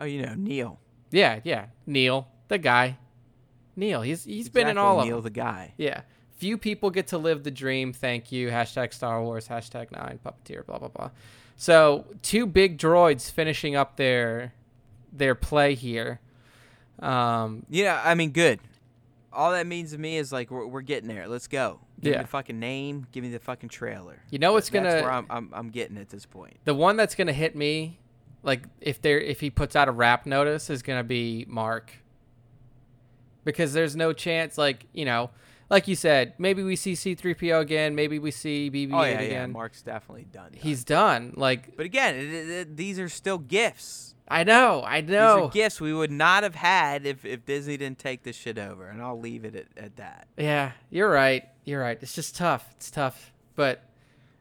[0.01, 0.80] Oh, you know Neil.
[1.12, 1.68] Yeah, yeah.
[1.86, 2.97] Neil, the guy.
[3.76, 5.74] Neil, he's he's been in Exactly, all of Neil the guy.
[5.78, 6.01] Yeah.
[6.38, 7.93] Few people get to live the dream.
[7.93, 8.49] Thank you.
[8.49, 9.47] Hashtag Star Wars.
[9.47, 10.66] Hashtag nine puppeteer.
[10.66, 11.10] Blah blah blah.
[11.58, 14.53] So two big droids finishing up their
[15.12, 16.20] their play here.
[16.99, 18.60] Um, Yeah, I mean, good.
[19.34, 21.28] All that means to me is like we're, we're getting there.
[21.28, 21.80] Let's go.
[21.99, 22.20] Give Yeah.
[22.20, 23.08] me the fucking name.
[23.12, 24.18] Give me the fucking trailer.
[24.30, 26.58] You know what's gonna- That's where I'm, I'm I'm getting at this point.
[26.64, 27.99] the one that's gonna hit me,
[28.43, 31.91] like if there if he puts out a rap notice, is gonna be Mark.
[33.43, 35.30] Because there's no chance, like you know,
[35.70, 39.20] like you said, maybe we see C-3PO again, maybe we see BB-8 Oh yeah, yeah.
[39.22, 39.51] again.
[39.51, 40.51] Mark's definitely done.
[40.51, 40.59] done.
[40.61, 41.34] He's done.
[41.36, 44.13] Like But again, it, it, it- these are still gifts.
[44.30, 45.45] I know, I These know.
[45.45, 48.88] are gifts we would not have had if, if Disney didn't take this shit over,
[48.89, 50.28] and I'll leave it at, at that.
[50.38, 51.45] Yeah, you're right.
[51.63, 51.97] You're right.
[52.01, 52.68] It's just tough.
[52.76, 53.32] It's tough.
[53.55, 53.84] But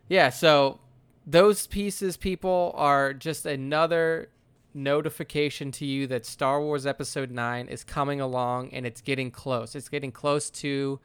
[0.09, 0.81] yeah, so
[1.24, 4.29] those pieces, people, are just another
[4.77, 9.74] notification to you that Star Wars Episode 9 is coming along and it's getting close.
[9.74, 11.01] It's getting close to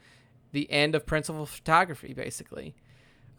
[0.52, 2.76] the end of principal photography, basically.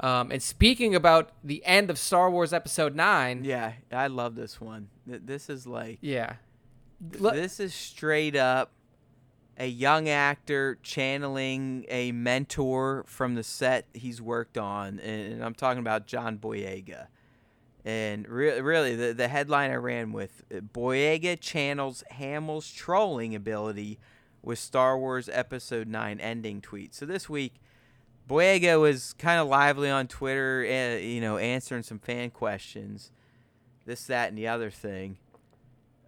[0.01, 4.61] Um, and speaking about the end of Star Wars Episode 9, Yeah, I love this
[4.61, 4.89] one.
[5.07, 6.35] This is like yeah.
[7.13, 8.73] th- this is straight up
[9.59, 15.81] a young actor channeling a mentor from the set he's worked on, and I'm talking
[15.81, 17.07] about John Boyega.
[17.85, 23.99] And re- really, the, the headline I ran with uh, Boyega channels Hamill's trolling ability
[24.43, 26.95] with Star Wars Episode 9 ending tweet.
[26.95, 27.55] So this week,
[28.29, 33.11] Boyega was kind of lively on Twitter, uh, you know, answering some fan questions,
[33.85, 35.17] this, that, and the other thing.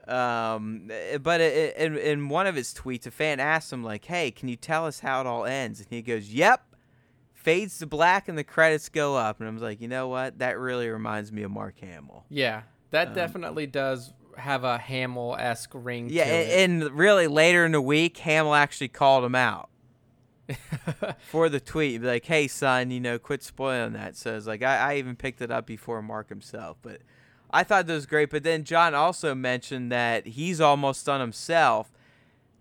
[0.07, 3.83] Um, eh, but i- i- in in one of his tweets, a fan asked him
[3.83, 6.74] like, "Hey, can you tell us how it all ends?" And he goes, "Yep."
[7.45, 10.39] Fades to black and the credits go up, and I was like, you know what?
[10.41, 12.25] That really reminds me of Mark Hamill.
[12.29, 12.63] Yeah.
[12.91, 16.59] That Um, definitely does have a Hamill esque ring Yeah, to it.
[16.65, 19.69] and really later in the week, Hamill actually called him out
[21.31, 22.03] for the tweet.
[22.03, 25.41] Like, "Hey, son, you know, quit spoiling that." So it's like I, I even picked
[25.41, 27.01] it up before Mark himself, but
[27.51, 28.31] I thought that was great.
[28.31, 31.93] But then John also mentioned that he's almost done himself,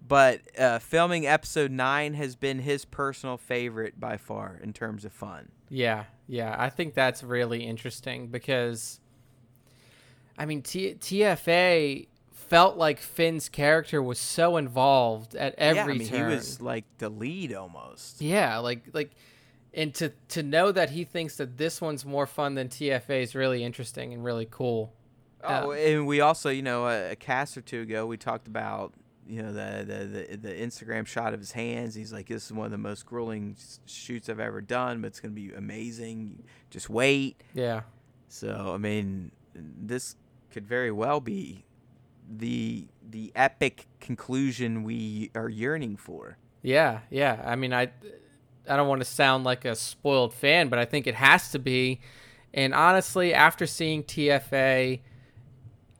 [0.05, 5.13] but uh, filming episode nine has been his personal favorite by far in terms of
[5.13, 5.49] fun.
[5.69, 8.99] Yeah, yeah, I think that's really interesting because,
[10.37, 15.97] I mean, T- TFA felt like Finn's character was so involved at every yeah, I
[15.97, 16.29] mean, turn.
[16.29, 18.21] he was like the lead almost.
[18.21, 19.11] yeah, like like,
[19.73, 23.33] and to to know that he thinks that this one's more fun than TFA is
[23.33, 24.93] really interesting and really cool.
[25.45, 28.93] Oh, and we also, you know, a, a cast or two ago, we talked about,
[29.27, 31.95] you know, the, the the the Instagram shot of his hands.
[31.95, 33.55] He's like, "This is one of the most grueling
[33.85, 36.43] shoots I've ever done, but it's gonna be amazing.
[36.69, 37.81] Just wait." Yeah,
[38.27, 40.15] So, I mean, this
[40.51, 41.65] could very well be
[42.29, 46.37] the the epic conclusion we are yearning for.
[46.61, 47.41] yeah, yeah.
[47.45, 47.91] I mean, I
[48.69, 51.59] I don't want to sound like a spoiled fan, but I think it has to
[51.59, 51.99] be.
[52.53, 54.99] And honestly, after seeing TFA,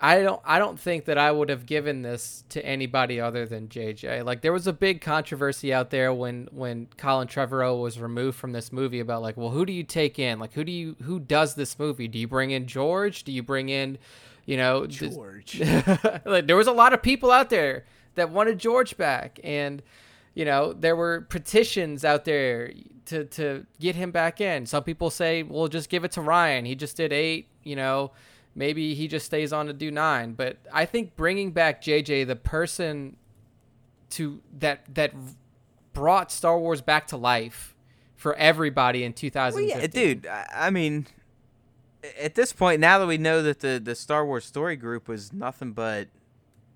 [0.04, 3.70] I don't I don't think that I would have given this to anybody other than
[3.70, 4.26] JJ.
[4.26, 8.52] Like there was a big controversy out there when when Colin Trevorrow was removed from
[8.52, 10.40] this movie about like, well, who do you take in?
[10.40, 12.10] Like who do you who does this movie?
[12.10, 13.24] Do you bring in George?
[13.24, 13.98] Do you bring in,
[14.46, 15.62] you know, George.
[16.26, 17.86] like there was a lot of people out there
[18.16, 19.82] that wanted George back, and
[20.34, 22.74] you know there were petitions out there
[23.06, 24.66] to to get him back in.
[24.66, 26.66] Some people say, "Well, just give it to Ryan.
[26.66, 27.48] He just did eight.
[27.64, 28.12] You know,
[28.56, 30.34] maybe he just stays on to do nine.
[30.34, 33.16] But I think bringing back JJ, the person
[34.12, 35.14] to that that
[35.94, 37.76] brought Star Wars back to life
[38.16, 39.70] for everybody in Well, 2015.
[39.82, 40.28] yeah, dude.
[40.28, 41.08] I, I mean,
[42.20, 45.34] at this point, now that we know that the the Star Wars story group was
[45.34, 46.08] nothing but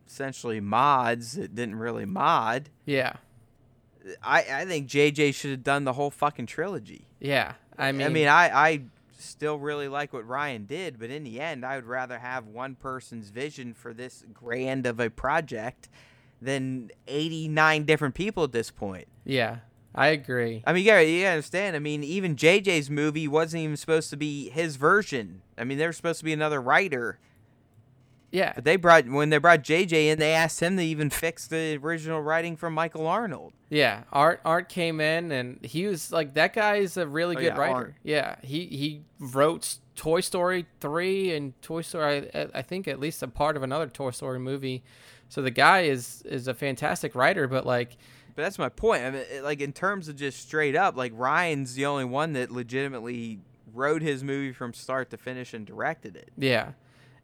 [0.07, 3.13] essentially mods that didn't really mod, Yeah,
[4.23, 7.07] I I think JJ should have done the whole fucking trilogy.
[7.19, 7.53] yeah.
[7.79, 8.81] I mean, I mean, I I
[9.19, 12.75] still really like what Ryan did, but in the end, I would rather have one
[12.75, 15.89] person's vision for this grand of a project
[16.41, 19.07] than 89 different people at this point.
[19.25, 19.57] yeah,
[19.95, 20.63] I agree.
[20.67, 21.75] I mean, yeah, gotta, you understand.
[21.75, 25.41] I mean, even JJ's movie wasn't even supposed to be his version.
[25.57, 27.17] I mean, there was supposed to be another writer,
[28.31, 31.47] Yeah, but they brought when they brought JJ in, they asked him to even fix
[31.47, 33.53] the original writing from Michael Arndt.
[33.69, 37.39] Yeah, Art Art came in and he was like that guy is a really Oh,
[37.39, 37.73] good yeah, writer.
[37.75, 37.95] Art.
[38.03, 43.23] Yeah, he he wrote Toy Story 3 and Toy Story I, I think at least
[43.23, 44.83] a part of another Toy Story movie.
[45.29, 47.97] So the guy is is a fantastic writer, but like
[48.35, 49.03] But that's my point.
[49.03, 52.51] I mean, like in terms of just straight up, like Ryan's the only one that
[52.51, 53.39] legitimately
[53.73, 56.29] wrote his movie from start to finish and directed it.
[56.37, 56.71] yeah.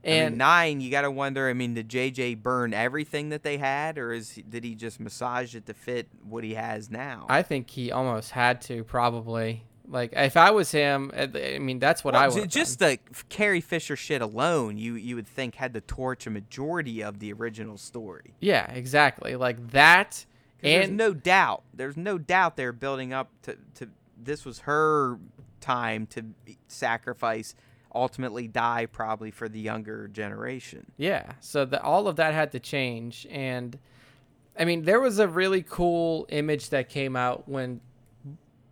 [0.04, 1.47] I mean, And nine, you got to wonder.
[1.49, 4.99] I mean, did JJ burn everything that they had, or is he, did he just
[4.99, 7.26] massage it to fit what he has now?
[7.30, 11.80] I think he almost had to probably like if I was him, uh, I mean
[11.80, 12.97] that's what I would ju- just the
[13.30, 17.32] Carrie Fisher shit alone, you you would think had to torch a majority of the
[17.34, 18.34] original story.
[18.39, 19.36] Yeah, exactly.
[19.36, 20.26] Like that 'Cause
[20.72, 25.18] there's and no doubt, there's no doubt they're building up to to this was her
[25.60, 26.24] time to
[26.68, 27.56] sacrifice,
[27.95, 30.91] ultimately die probably for the younger generation.
[30.97, 33.77] Yeah, so the, all of that had to change, and
[34.57, 37.81] I mean, there was a really cool image that came out when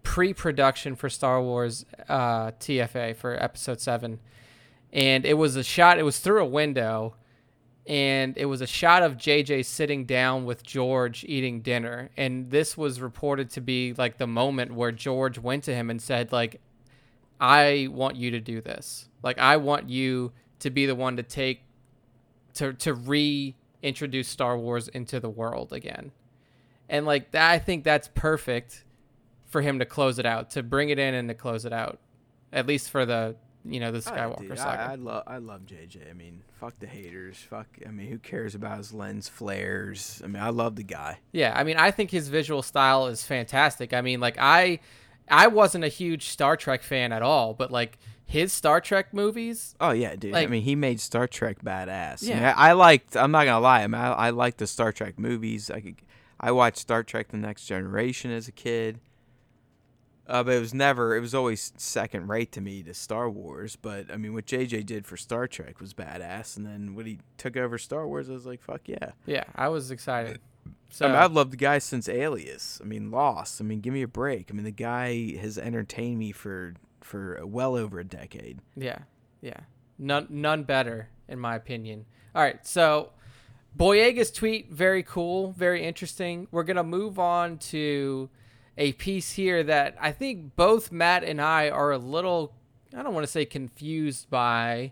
[0.03, 4.19] pre-production for Star Wars uh, TFA for Episode Seven,
[4.93, 5.97] and it was a shot.
[5.97, 7.15] It was through a window,
[7.87, 12.77] and it was a shot of JJ sitting down with George eating dinner, and this
[12.77, 16.61] was reported to be like the moment where George went to him and said, like,
[17.39, 19.07] "I want you to do this.
[19.23, 21.63] Like, I want you to be the one to take."
[22.55, 26.11] to to reintroduce Star Wars into the world again.
[26.89, 28.83] And like that, I think that's perfect
[29.47, 31.99] for him to close it out, to bring it in and to close it out,
[32.51, 34.81] at least for the you know the Oh, Skywalker dude, saga.
[34.81, 36.09] I, I love I love JJ.
[36.09, 37.37] I mean, fuck the haters.
[37.37, 37.67] Fuck.
[37.87, 40.21] I mean, who cares about his lens flares?
[40.21, 41.19] I mean, I love the guy.
[41.31, 43.93] Yeah, I mean, I think his visual style is fantastic.
[43.93, 44.79] I mean, like I,
[45.29, 47.97] I wasn't a huge Star Trek fan at all, but like
[48.31, 50.35] his Star Trek movies, Oh yeah, dude.
[50.35, 52.23] I mean, he made Star Trek badass.
[52.23, 52.53] I, mean, Yeah.
[52.55, 53.17] I, I liked.
[53.17, 53.83] I'm not gonna lie.
[53.83, 55.69] I mean, I, I liked the Star Trek movies.
[55.69, 55.95] I could,
[56.39, 58.99] I watched Star Trek: The Next Generation as a kid.
[60.27, 61.17] Uh, but it was never.
[61.17, 63.75] It was always second rate to me to Star Wars.
[63.75, 66.55] But I mean, what JJ did for Star Trek was badass.
[66.55, 69.11] And then when he took over Star Wars, I was like, fuck yeah.
[69.25, 70.39] yeah, I was excited.
[70.89, 72.79] So I mean, I've loved the guy since Alias.
[72.81, 73.59] I mean, Lost.
[73.59, 74.47] I mean, give me a break.
[74.49, 78.59] I mean, the guy has entertained me for for well over a decade.
[78.75, 78.99] yeah,
[79.41, 79.61] yeah,
[79.97, 82.05] none none better in my opinion.
[82.35, 83.11] All right, so
[83.77, 86.47] Boyega's tweet very cool, very interesting.
[86.51, 88.29] We're gonna move on to
[88.77, 92.53] a piece here that I think both Matt and I are a little
[92.95, 94.91] I don't want to say confused by,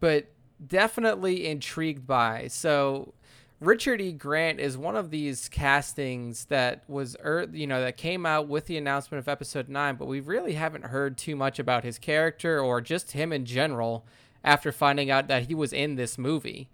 [0.00, 0.26] but
[0.64, 2.48] definitely intrigued by.
[2.48, 3.14] So
[3.60, 4.12] Richard E.
[4.12, 8.66] Grant is one of these castings that was, er, you know, that came out with
[8.66, 12.60] the announcement of episode nine, but we really haven't heard too much about his character
[12.60, 14.06] or just him in general
[14.44, 16.68] after finding out that he was in this movie.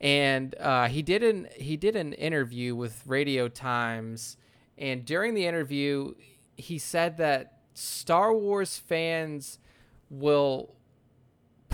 [0.00, 4.36] And uh, he did an he did an interview with Radio Times,
[4.76, 6.12] and during the interview,
[6.56, 9.58] he said that Star Wars fans
[10.10, 10.75] will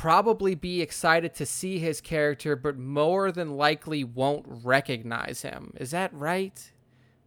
[0.02, 5.72] probably be excited to see his character, but more than likely won't recognize him.
[5.76, 6.72] Is that right?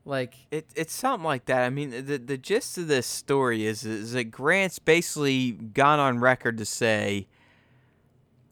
[0.04, 1.64] Like, It, it's something like that.
[1.64, 6.20] I mean, the the gist of this story is is that Grant's basically gone on
[6.20, 7.28] record to say,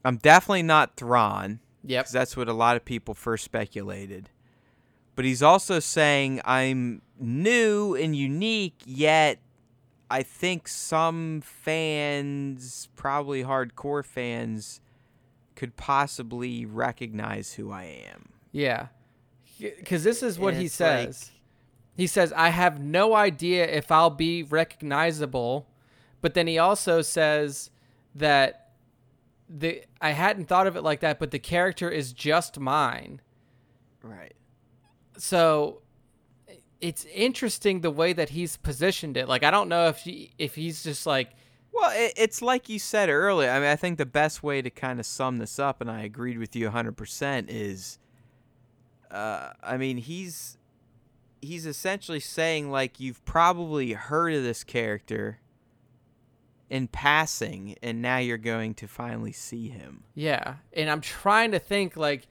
[0.06, 4.30] "I'm definitely not Thrawn." yep, that's what a lot of people first speculated.
[5.16, 9.38] But he's also saying I'm new and unique, yet
[10.10, 14.80] I think some fans, probably hardcore fans,
[15.56, 18.30] could possibly recognize who I am.
[18.52, 18.88] yeah.
[19.60, 21.30] Because this is what And he it's like- says.
[21.96, 25.68] he says, I have no idea if I'll be recognizable.
[26.20, 27.70] But then he also says
[28.16, 28.72] that
[29.48, 33.20] the I hadn't thought of it like that, but the character is just mine.
[34.02, 34.34] Right.
[35.18, 35.80] so
[36.84, 39.26] it's interesting the way that he's positioned it.
[39.26, 41.30] Like I don't know if he, if he's just like
[41.72, 43.50] Well, it, it's like you said earlier.
[43.50, 46.02] I mean, I think the best way to kind of sum this up, and I
[46.02, 47.98] agreed with you 100%, is,
[49.10, 50.58] uh, I mean, he's
[51.40, 55.40] he's essentially saying like you've probably heard of this character
[56.68, 60.04] in passing, and now you're going to finally see him.
[60.14, 60.56] yeah.
[60.74, 62.26] And I'm trying to think like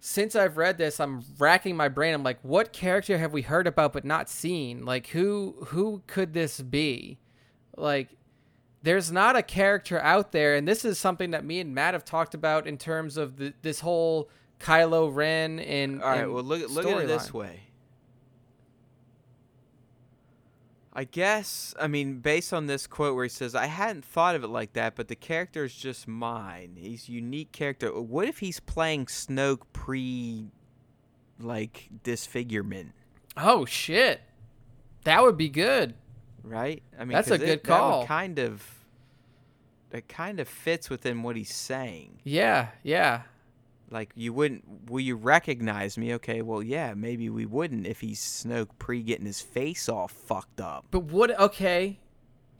[0.00, 2.14] since I've read this, I'm racking my brain.
[2.14, 4.84] I'm like, what character have we heard about but not seen?
[4.84, 7.18] Like who who could this be?
[7.76, 8.10] Like
[8.82, 12.04] there's not a character out there, and this is something that me and Matt have
[12.04, 14.28] talked about in terms of the, this whole
[14.60, 16.20] Kylo Ren and All right.
[16.20, 17.60] and Well, look at look at it this way.
[20.98, 24.42] I guess I mean based on this quote where he says I hadn't thought of
[24.44, 26.76] it like that, but the character is just mine.
[26.80, 27.92] He's a unique character.
[28.00, 30.46] What if he's playing Snoke pre
[31.38, 32.92] like disfigurement,
[33.36, 34.22] Oh shit,
[35.04, 35.94] that would be good.
[36.42, 36.82] right?
[36.98, 38.06] I mean That's a good it- that call.
[38.06, 38.64] kind of
[39.92, 42.20] it kind of fits within what he's saying.
[42.24, 43.22] Yeah, yeah.
[43.90, 46.14] Like you wouldn't will you recognize me?
[46.14, 50.60] Okay, well yeah, maybe we wouldn't if he's Snoke pre getting his face all fucked
[50.60, 50.86] up.
[50.90, 51.38] But what?
[51.38, 52.00] Okay,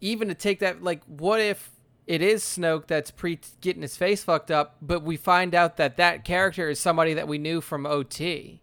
[0.01, 1.70] even to take that, like, what if
[2.07, 5.97] it is Snoke that's pre getting his face fucked up, but we find out that
[5.97, 8.61] that character is somebody that we knew from OT.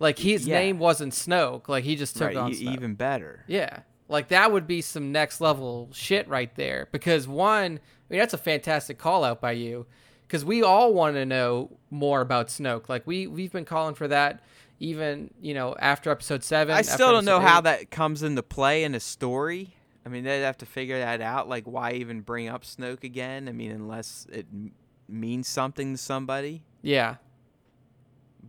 [0.00, 0.58] Like his Yeah.
[0.58, 1.68] name wasn't Snoke.
[1.68, 2.72] Like he just took right, on e- Snoke.
[2.72, 3.44] even better.
[3.46, 3.80] Yeah.
[4.08, 6.88] Like that would be some next level shit right there.
[6.92, 9.86] Because one, I mean that's a fantastic call out by you.
[10.26, 12.88] Because we all want to know more about Snoke.
[12.88, 14.42] Like we we've been calling for that
[14.80, 16.74] even, you know, after episode seven.
[16.74, 19.74] I still don't know episode how that comes into play in a story.
[20.04, 21.48] I mean, they'd have to figure that out.
[21.48, 23.48] Like, why even bring up Snoke again?
[23.48, 24.72] I mean, unless it m-
[25.08, 26.62] means something to somebody.
[26.82, 27.16] Yeah.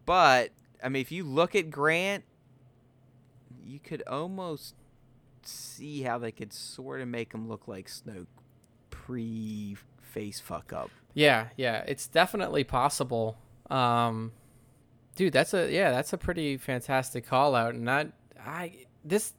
[0.06, 0.52] But
[0.84, 2.26] I mean, if you look at Grant,
[3.64, 4.76] you could almost
[5.43, 8.27] see how they could sort of make him look like Snoke
[8.89, 10.91] pre face fuck up.
[11.15, 13.37] Yeah, yeah, it's definitely possible.
[13.71, 14.31] Um,
[15.15, 19.33] dude, that's a yeah, that's a pretty fantastic call out, and that I this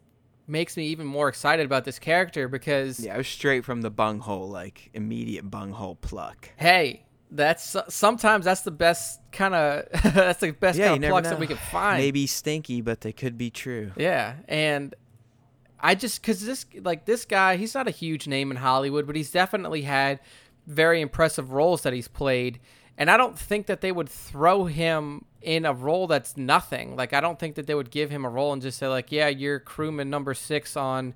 [0.48, 3.90] makes me even more excited about this character because Yeah, I was straight from the
[3.90, 6.51] bunghole, like immediate bunghole pluck.
[6.57, 11.12] hey, that's sometimes that's the best kind of that's the best Yeah, kind of never
[11.12, 11.98] plugs that we could find.
[11.98, 13.93] Maybe stinky, but they could be true.
[13.98, 14.94] Yeah, and
[15.78, 19.15] I just because this like this guy, he's not a huge name in Hollywood, but
[19.16, 20.20] he's definitely had
[20.67, 22.61] very impressive roles that he's played.
[22.99, 26.97] And I don't think that they would throw him in a role that's nothing.
[26.97, 29.13] Like I don't think that they would give him a role and just say like,
[29.13, 31.15] "Yeah, you're crewman number six on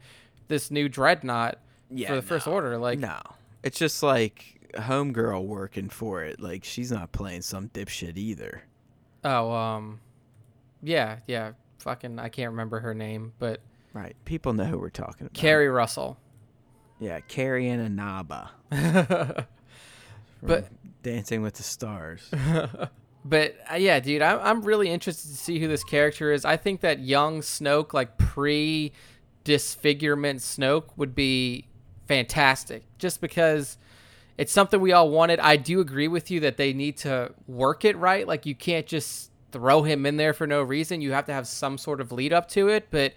[0.49, 1.59] this new dreadnought
[2.07, 2.47] for the First.
[2.47, 3.19] Order." Like, no,
[3.63, 6.39] it's just like homegirl working for it.
[6.41, 8.63] Like she's not playing some dipshit either.
[9.25, 10.01] oh, um,
[10.83, 13.61] yeah, yeah, fucking, I can't remember her name, but
[13.93, 14.15] Right.
[14.25, 15.35] People know who we're talking about.
[15.35, 16.17] Keri Russell.
[17.01, 18.51] Yeah, Carrie and Anaba.
[20.43, 20.69] But-
[21.03, 22.31] Dancing with the Stars.
[23.25, 26.45] But uh, yeah, dude, I'm I'm really interested to see who this character is.
[26.45, 28.93] I think that young Snoke, like pre
[29.45, 31.67] disfigurement Snoke, would be
[32.07, 32.83] fantastic.
[32.99, 33.77] Just because
[34.39, 35.39] it's something we all wanted.
[35.39, 38.27] I do agree with you that they need to work it right.
[38.27, 41.03] Like you can't just throw him in there for no reason.
[41.03, 42.89] You have to have some sort of lead up to it.
[42.91, 43.13] But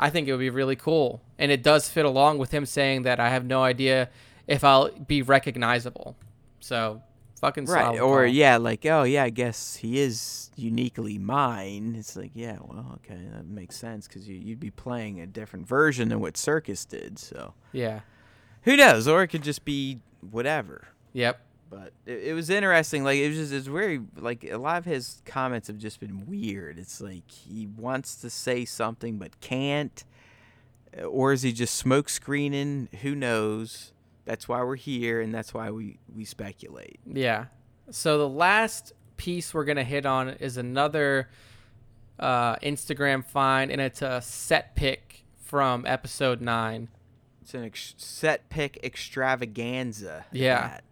[0.00, 3.02] I think it would be really cool, and it does fit along with him saying
[3.02, 4.08] that I have no idea
[4.46, 6.16] if I'll be recognizable.
[6.60, 7.02] So
[7.44, 8.00] fucking right.
[8.00, 11.94] Or yeah, like oh yeah, I guess he is uniquely mine.
[11.98, 15.66] It's like yeah, well okay, that makes sense because you, you'd be playing a different
[15.66, 17.18] version than what Serkis did.
[17.18, 18.00] So yeah.
[18.62, 19.06] who knows?
[19.06, 20.00] Or it could just be
[20.30, 20.88] whatever.
[21.12, 21.40] Yep.
[21.70, 23.04] But it, it was interesting.
[23.04, 26.26] Like it was just it's very like a lot of his comments have just been
[26.26, 26.78] weird.
[26.78, 30.04] It's like he wants to say something but can't,
[31.06, 32.88] or is he just smoke screening?
[33.02, 33.92] Who knows?
[34.24, 36.98] That's why we're here, and that's why we we speculate.
[37.06, 37.46] Yeah.
[37.90, 41.28] So the last piece we're gonna hit on is another
[42.18, 46.88] uh, Instagram find, and it's a set pick from episode nine.
[47.42, 50.24] It's an ex- set pick extravaganza.
[50.32, 50.60] Yeah.
[50.68, 50.84] that.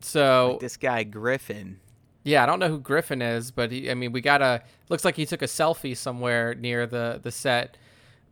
[0.00, 1.78] So Like this guy Griffin.
[2.24, 5.04] yeah, I don't know who Griffin is, but he, I mean, we got a looks
[5.04, 7.76] like he took a selfie somewhere near the the set,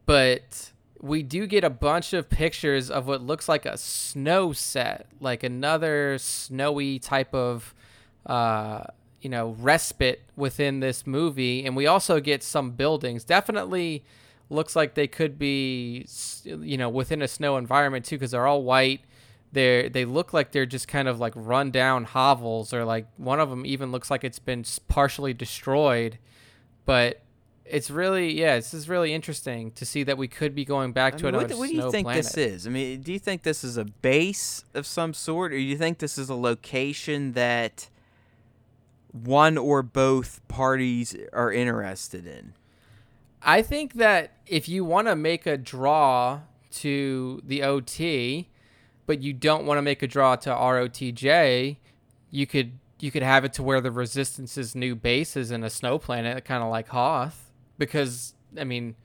[0.06, 0.72] but
[1.04, 5.42] we do get a bunch of pictures of what looks like a snow set, like
[5.42, 7.74] another snowy type of
[8.24, 8.84] uh,
[9.20, 13.22] you know respite within this movie, and we also get some buildings.
[13.22, 14.02] Definitely
[14.48, 16.06] looks like they could be
[16.44, 19.02] you know within a snow environment too, because they're all white.
[19.52, 23.40] They're they look like they're just kind of like run down hovels or like one
[23.40, 26.18] of them even looks like it's been partially destroyed.
[26.86, 27.23] But
[27.64, 31.14] it's really yeah this is really interesting to see that we could be going back
[31.14, 32.24] I to mean, another what, what do you think planet.
[32.24, 32.66] this is?
[32.66, 35.78] I mean, do you think this is a base of some sort, or do you
[35.78, 37.88] think this is a location that
[39.12, 42.52] one or both parties are interested in?
[43.42, 46.40] I think that if you want to make a draw
[46.72, 48.48] to the OT,
[49.06, 51.76] but you don't want to make a draw to ROTJ,
[52.30, 55.70] you could you could have it to where the Resistance's new base is in a
[55.70, 57.43] snow planet, kind of like Hoth,
[57.78, 58.96] because I mean,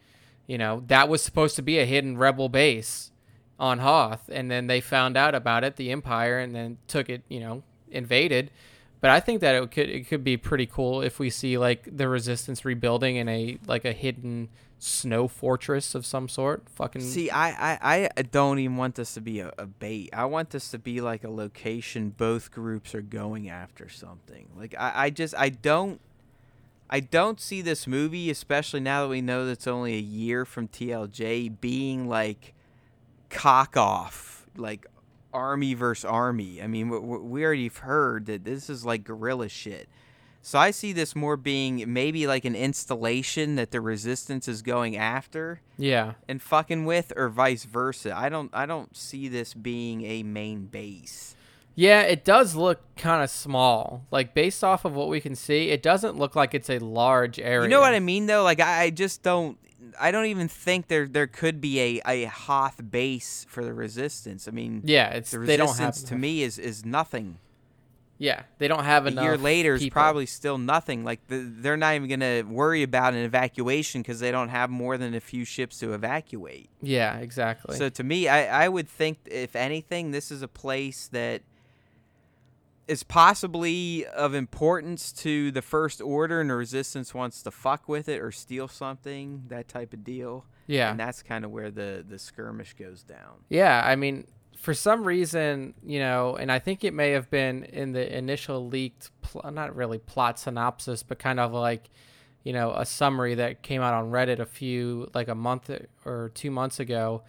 [0.48, 3.12] you know, that was supposed to be a hidden rebel base
[3.60, 7.24] on Hoth, and then they found out about it, the Empire, and then took it,
[7.28, 8.52] you know, invaded.
[9.02, 11.88] But I think that it could it could be pretty cool if we see like
[11.96, 16.64] the resistance rebuilding in a like a hidden snow fortress of some sort.
[16.70, 20.10] Fucking See, I, I, I don't even want this to be a, a bait.
[20.14, 24.48] I want this to be like a location both groups are going after something.
[24.56, 26.02] Like I, I just I don't
[26.90, 30.44] I don't see this movie, especially now that we know that it's only a year
[30.46, 32.54] from TLJ, being like
[33.30, 34.88] cock off, like
[35.34, 36.62] army versus army.
[36.62, 39.88] I mean, we, we already have heard that this is like guerrilla shit.
[40.42, 44.96] So I see this more being maybe like an installation that the resistance is going
[44.96, 46.14] after yeah.
[46.28, 48.18] and fucking with or vice versa.
[48.18, 51.36] I don't I don't see this being a main base.
[51.76, 54.06] Yeah, it does look kind of small.
[54.12, 57.40] Like based off of what we can see, it doesn't look like it's a large
[57.40, 57.64] area.
[57.64, 58.44] You know what I mean though?
[58.44, 59.58] Like I, just don't
[60.00, 64.48] I don't even think there there could be a, a Hoth base for the resistance.
[64.48, 67.38] I mean Yeah, it's the they don't have resistance to me is is nothing.
[68.22, 69.24] Yeah, they don't have A enough.
[69.24, 71.06] year later is probably still nothing.
[71.06, 74.70] Like the, they're not even going to worry about an evacuation because they don't have
[74.70, 76.70] more than a few ships to evacuate.
[76.82, 77.78] Yeah, exactly.
[77.78, 81.44] So to me, I, I would think if anything, this is a place that
[82.90, 88.10] is possibly of importance to the First Order, and the Resistance wants to fuck with
[88.10, 90.46] it or steal something, that type of deal.
[90.68, 93.46] yeah, And that's kind of where the the skirmish goes down.
[93.50, 93.82] yeah.
[93.86, 97.94] I mean, for some reason, you know, and I think it may have been in
[97.94, 101.90] the initial leaked, pl- not really plot synopsis, but kind of like,
[102.44, 105.70] you know, a summary that came out on Reddit a few, like a month
[106.06, 107.24] or two months ago.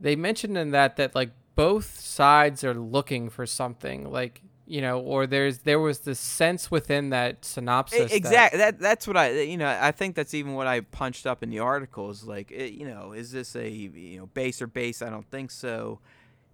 [0.00, 4.08] They mentioned in that that like both sides are looking for something.
[4.12, 8.12] Like you know, or there's there was this sense within that synopsis.
[8.12, 8.58] Exactly.
[8.58, 11.48] That, that's what I you know I think that's even what I punched up in
[11.48, 15.00] the article is like it, you know is this a you know base or base?
[15.00, 16.00] I don't think so.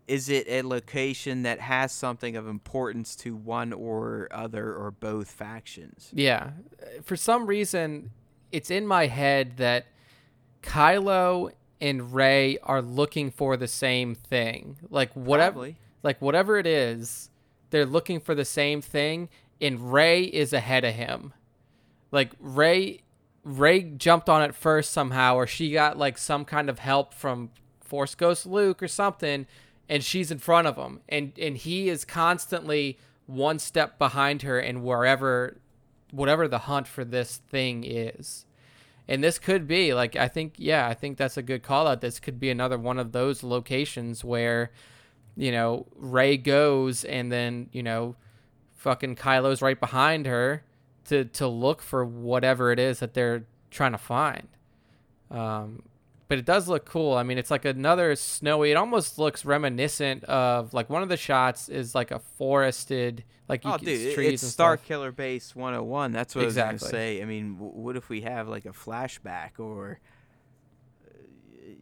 [0.06, 5.30] Is it a location that has something of importance to one or other or both
[5.30, 6.10] factions?
[6.12, 6.50] Yeah,
[7.02, 8.10] for some reason,
[8.52, 9.86] it's in my head that
[10.62, 14.76] Kylo and Rey are looking for the same thing.
[14.88, 15.76] Like whatever, Probably.
[16.02, 17.30] like whatever it is,
[17.74, 19.28] they're looking for the same thing,
[19.60, 21.34] and Rey is ahead of him.
[22.12, 23.00] Like Rey,
[23.42, 27.50] Rey jumped on it first somehow, or she got like some kind of help from
[27.80, 29.48] Force Ghost Luke or something,
[29.88, 32.96] and she's in front of him, and and he is constantly
[33.26, 35.56] one step behind her, and wherever,
[36.12, 38.46] whatever the hunt for this thing is.
[39.08, 42.02] And this could be like I think yeah I think that's a good call out.
[42.02, 44.70] This could be another one of those locations where,
[45.36, 48.16] you know, Rey goes and then you know,
[48.76, 50.62] fucking Kylo's right behind her
[51.06, 54.48] to to look for whatever it is that they're trying to find.
[55.30, 55.82] Um,
[56.28, 57.14] but it does look cool.
[57.14, 58.70] I mean, it's like another snowy.
[58.70, 63.62] It almost looks reminiscent of like one of the shots is like a forested like
[63.64, 64.86] you Oh, can, dude, it- trees it's Star stuff.
[64.86, 66.12] Killer Base 101.
[66.12, 66.74] That's what I Exactly.
[66.76, 67.22] was going to say.
[67.22, 70.00] I mean, w- what if we have like a flashback or,
[71.06, 71.10] uh,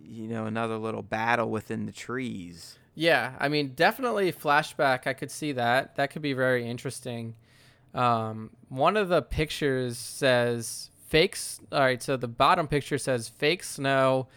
[0.03, 2.79] you know, another little battle within the trees?
[2.95, 5.07] Yeah, I mean, definitely flashback.
[5.07, 5.97] I could see that.
[5.97, 7.35] That could be very interesting.
[7.95, 11.61] Um, one of the pictures says fakes.
[11.71, 14.29] All right, so the bottom picture says fake snow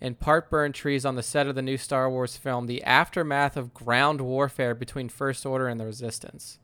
[0.00, 3.56] and part burned trees on the set of the new Star Wars film, the aftermath
[3.56, 6.58] of ground warfare between First Order and the Resistance.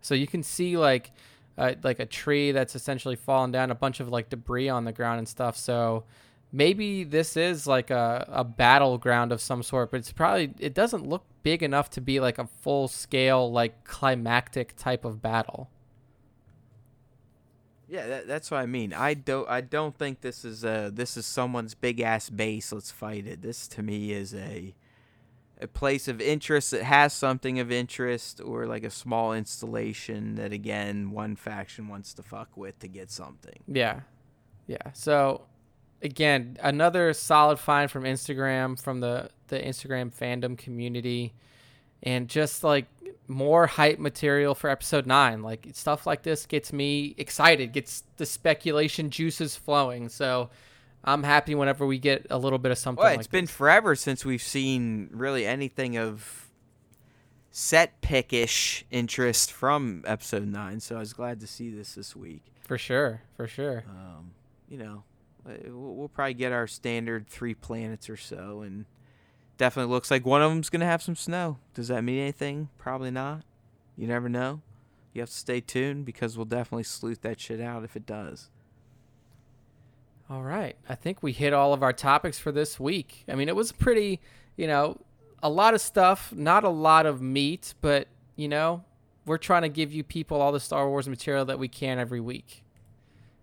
[0.00, 1.12] So you can see like,
[1.58, 4.92] uh, like a tree that's essentially fallen down, a bunch of like debris on the
[4.92, 5.56] ground and stuff.
[5.56, 6.04] So
[6.52, 11.06] maybe this is like a, a battleground of some sort, but it's probably it doesn't
[11.06, 15.70] look big enough to be like a full scale like climactic type of battle.
[17.88, 18.92] Yeah, that, that's what I mean.
[18.92, 22.72] I don't I don't think this is uh this is someone's big ass base.
[22.72, 23.42] Let's fight it.
[23.42, 24.74] This to me is a
[25.58, 30.52] a place of interest that has something of interest or like a small installation that
[30.52, 33.62] again one faction wants to fuck with to get something.
[33.66, 34.00] Yeah.
[34.66, 34.92] Yeah.
[34.92, 35.46] So
[36.02, 41.32] again, another solid find from Instagram from the the Instagram fandom community
[42.02, 42.86] and just like
[43.28, 45.42] more hype material for episode 9.
[45.42, 50.08] Like stuff like this gets me excited, gets the speculation juices flowing.
[50.08, 50.50] So
[51.04, 53.54] I'm happy whenever we get a little bit of something Well, like it's been this.
[53.54, 56.48] forever since we've seen really anything of
[57.50, 62.42] set pickish interest from episode 9, so I was glad to see this this week.
[62.62, 63.84] for sure, for sure.
[63.88, 64.32] um,
[64.68, 65.04] you know,
[65.46, 68.86] Uh, we'll, we'll probably get our standard three planets or so, and
[69.56, 71.58] definitely looks like one of them's gonna have some snow.
[71.74, 72.68] Does that mean anything?
[72.78, 73.42] Probably not.
[73.96, 74.60] You never know.
[75.12, 78.50] You have to stay tuned because we'll definitely sleuth that shit out if it does.
[80.28, 80.76] All right.
[80.88, 83.24] I think we hit all of our topics for this week.
[83.28, 84.20] I mean, it was pretty,
[84.56, 85.00] you know,
[85.42, 88.84] a lot of stuff, not a lot of meat, but, you know,
[89.24, 92.20] we're trying to give you people all the Star Wars material that we can every
[92.20, 92.62] week.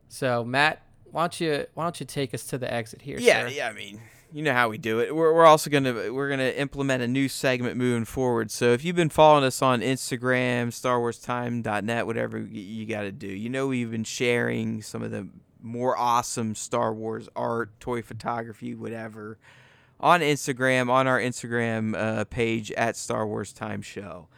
[0.09, 0.82] So, Matt,
[1.13, 3.19] why don't you why don't you take us to the exit here?
[3.19, 3.49] Yeah, sir?
[3.49, 3.69] yeah.
[3.69, 5.15] I mean, you know how we do it.
[5.15, 8.49] We're, we're also gonna we're gonna implement a new segment moving forward.
[8.49, 13.47] So if you've been following us on Instagram, StarWarsTime.net, whatever you got to do, you
[13.47, 15.27] know we've been sharing some of the
[15.61, 19.37] more awesome Star Wars art, toy photography, whatever,
[19.99, 24.29] on Instagram on our Instagram uh, page at Star Wars Time Show.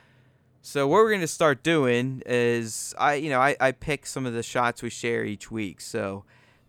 [0.62, 4.34] So what we're gonna start doing is I you know I, I pick some of
[4.34, 5.80] the shots we share each week.
[5.80, 6.26] So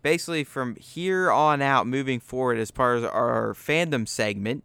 [0.07, 4.63] basically from here on out moving forward as part of our fandom segment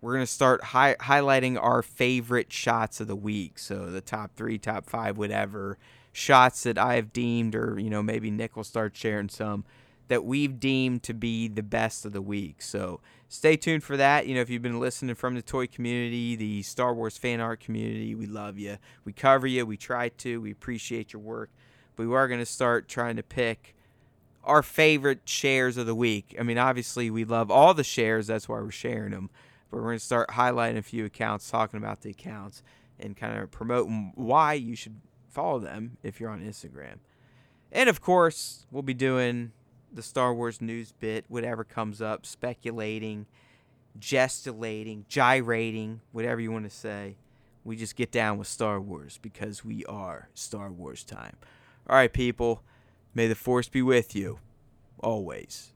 [0.00, 3.56] we're going to start hi- highlighting our favorite shots of the week.
[3.56, 5.78] So the top three top five whatever
[6.12, 9.64] shots that i've deemed or you know maybe nick will start sharing some
[10.08, 12.60] that we've deemed to be the best of the week.
[12.60, 12.98] So
[13.28, 14.26] stay tuned for that.
[14.26, 17.60] You know if you've been listening from the toy community the star wars fan art
[17.60, 20.40] community we love you we cover you we try to.
[20.40, 21.50] We appreciate your work.
[21.94, 23.73] But we are going to start trying to pick
[24.44, 26.34] our favorite shares of the week.
[26.38, 28.26] I mean, obviously, we love all the shares.
[28.26, 29.30] That's why we're sharing them.
[29.70, 32.62] But we're going to start highlighting a few accounts, talking about the accounts,
[32.98, 36.98] and kind of promoting why you should follow them if you're on Instagram.
[37.72, 39.52] And of course, we'll be doing
[39.92, 43.26] the Star Wars news bit, whatever comes up, speculating,
[43.98, 47.16] gesticulating, gyrating, whatever you want to say.
[47.64, 51.36] We just get down with Star Wars because we are Star Wars time.
[51.88, 52.62] All right, people.
[53.14, 54.40] May the force be with you,
[54.98, 55.72] always.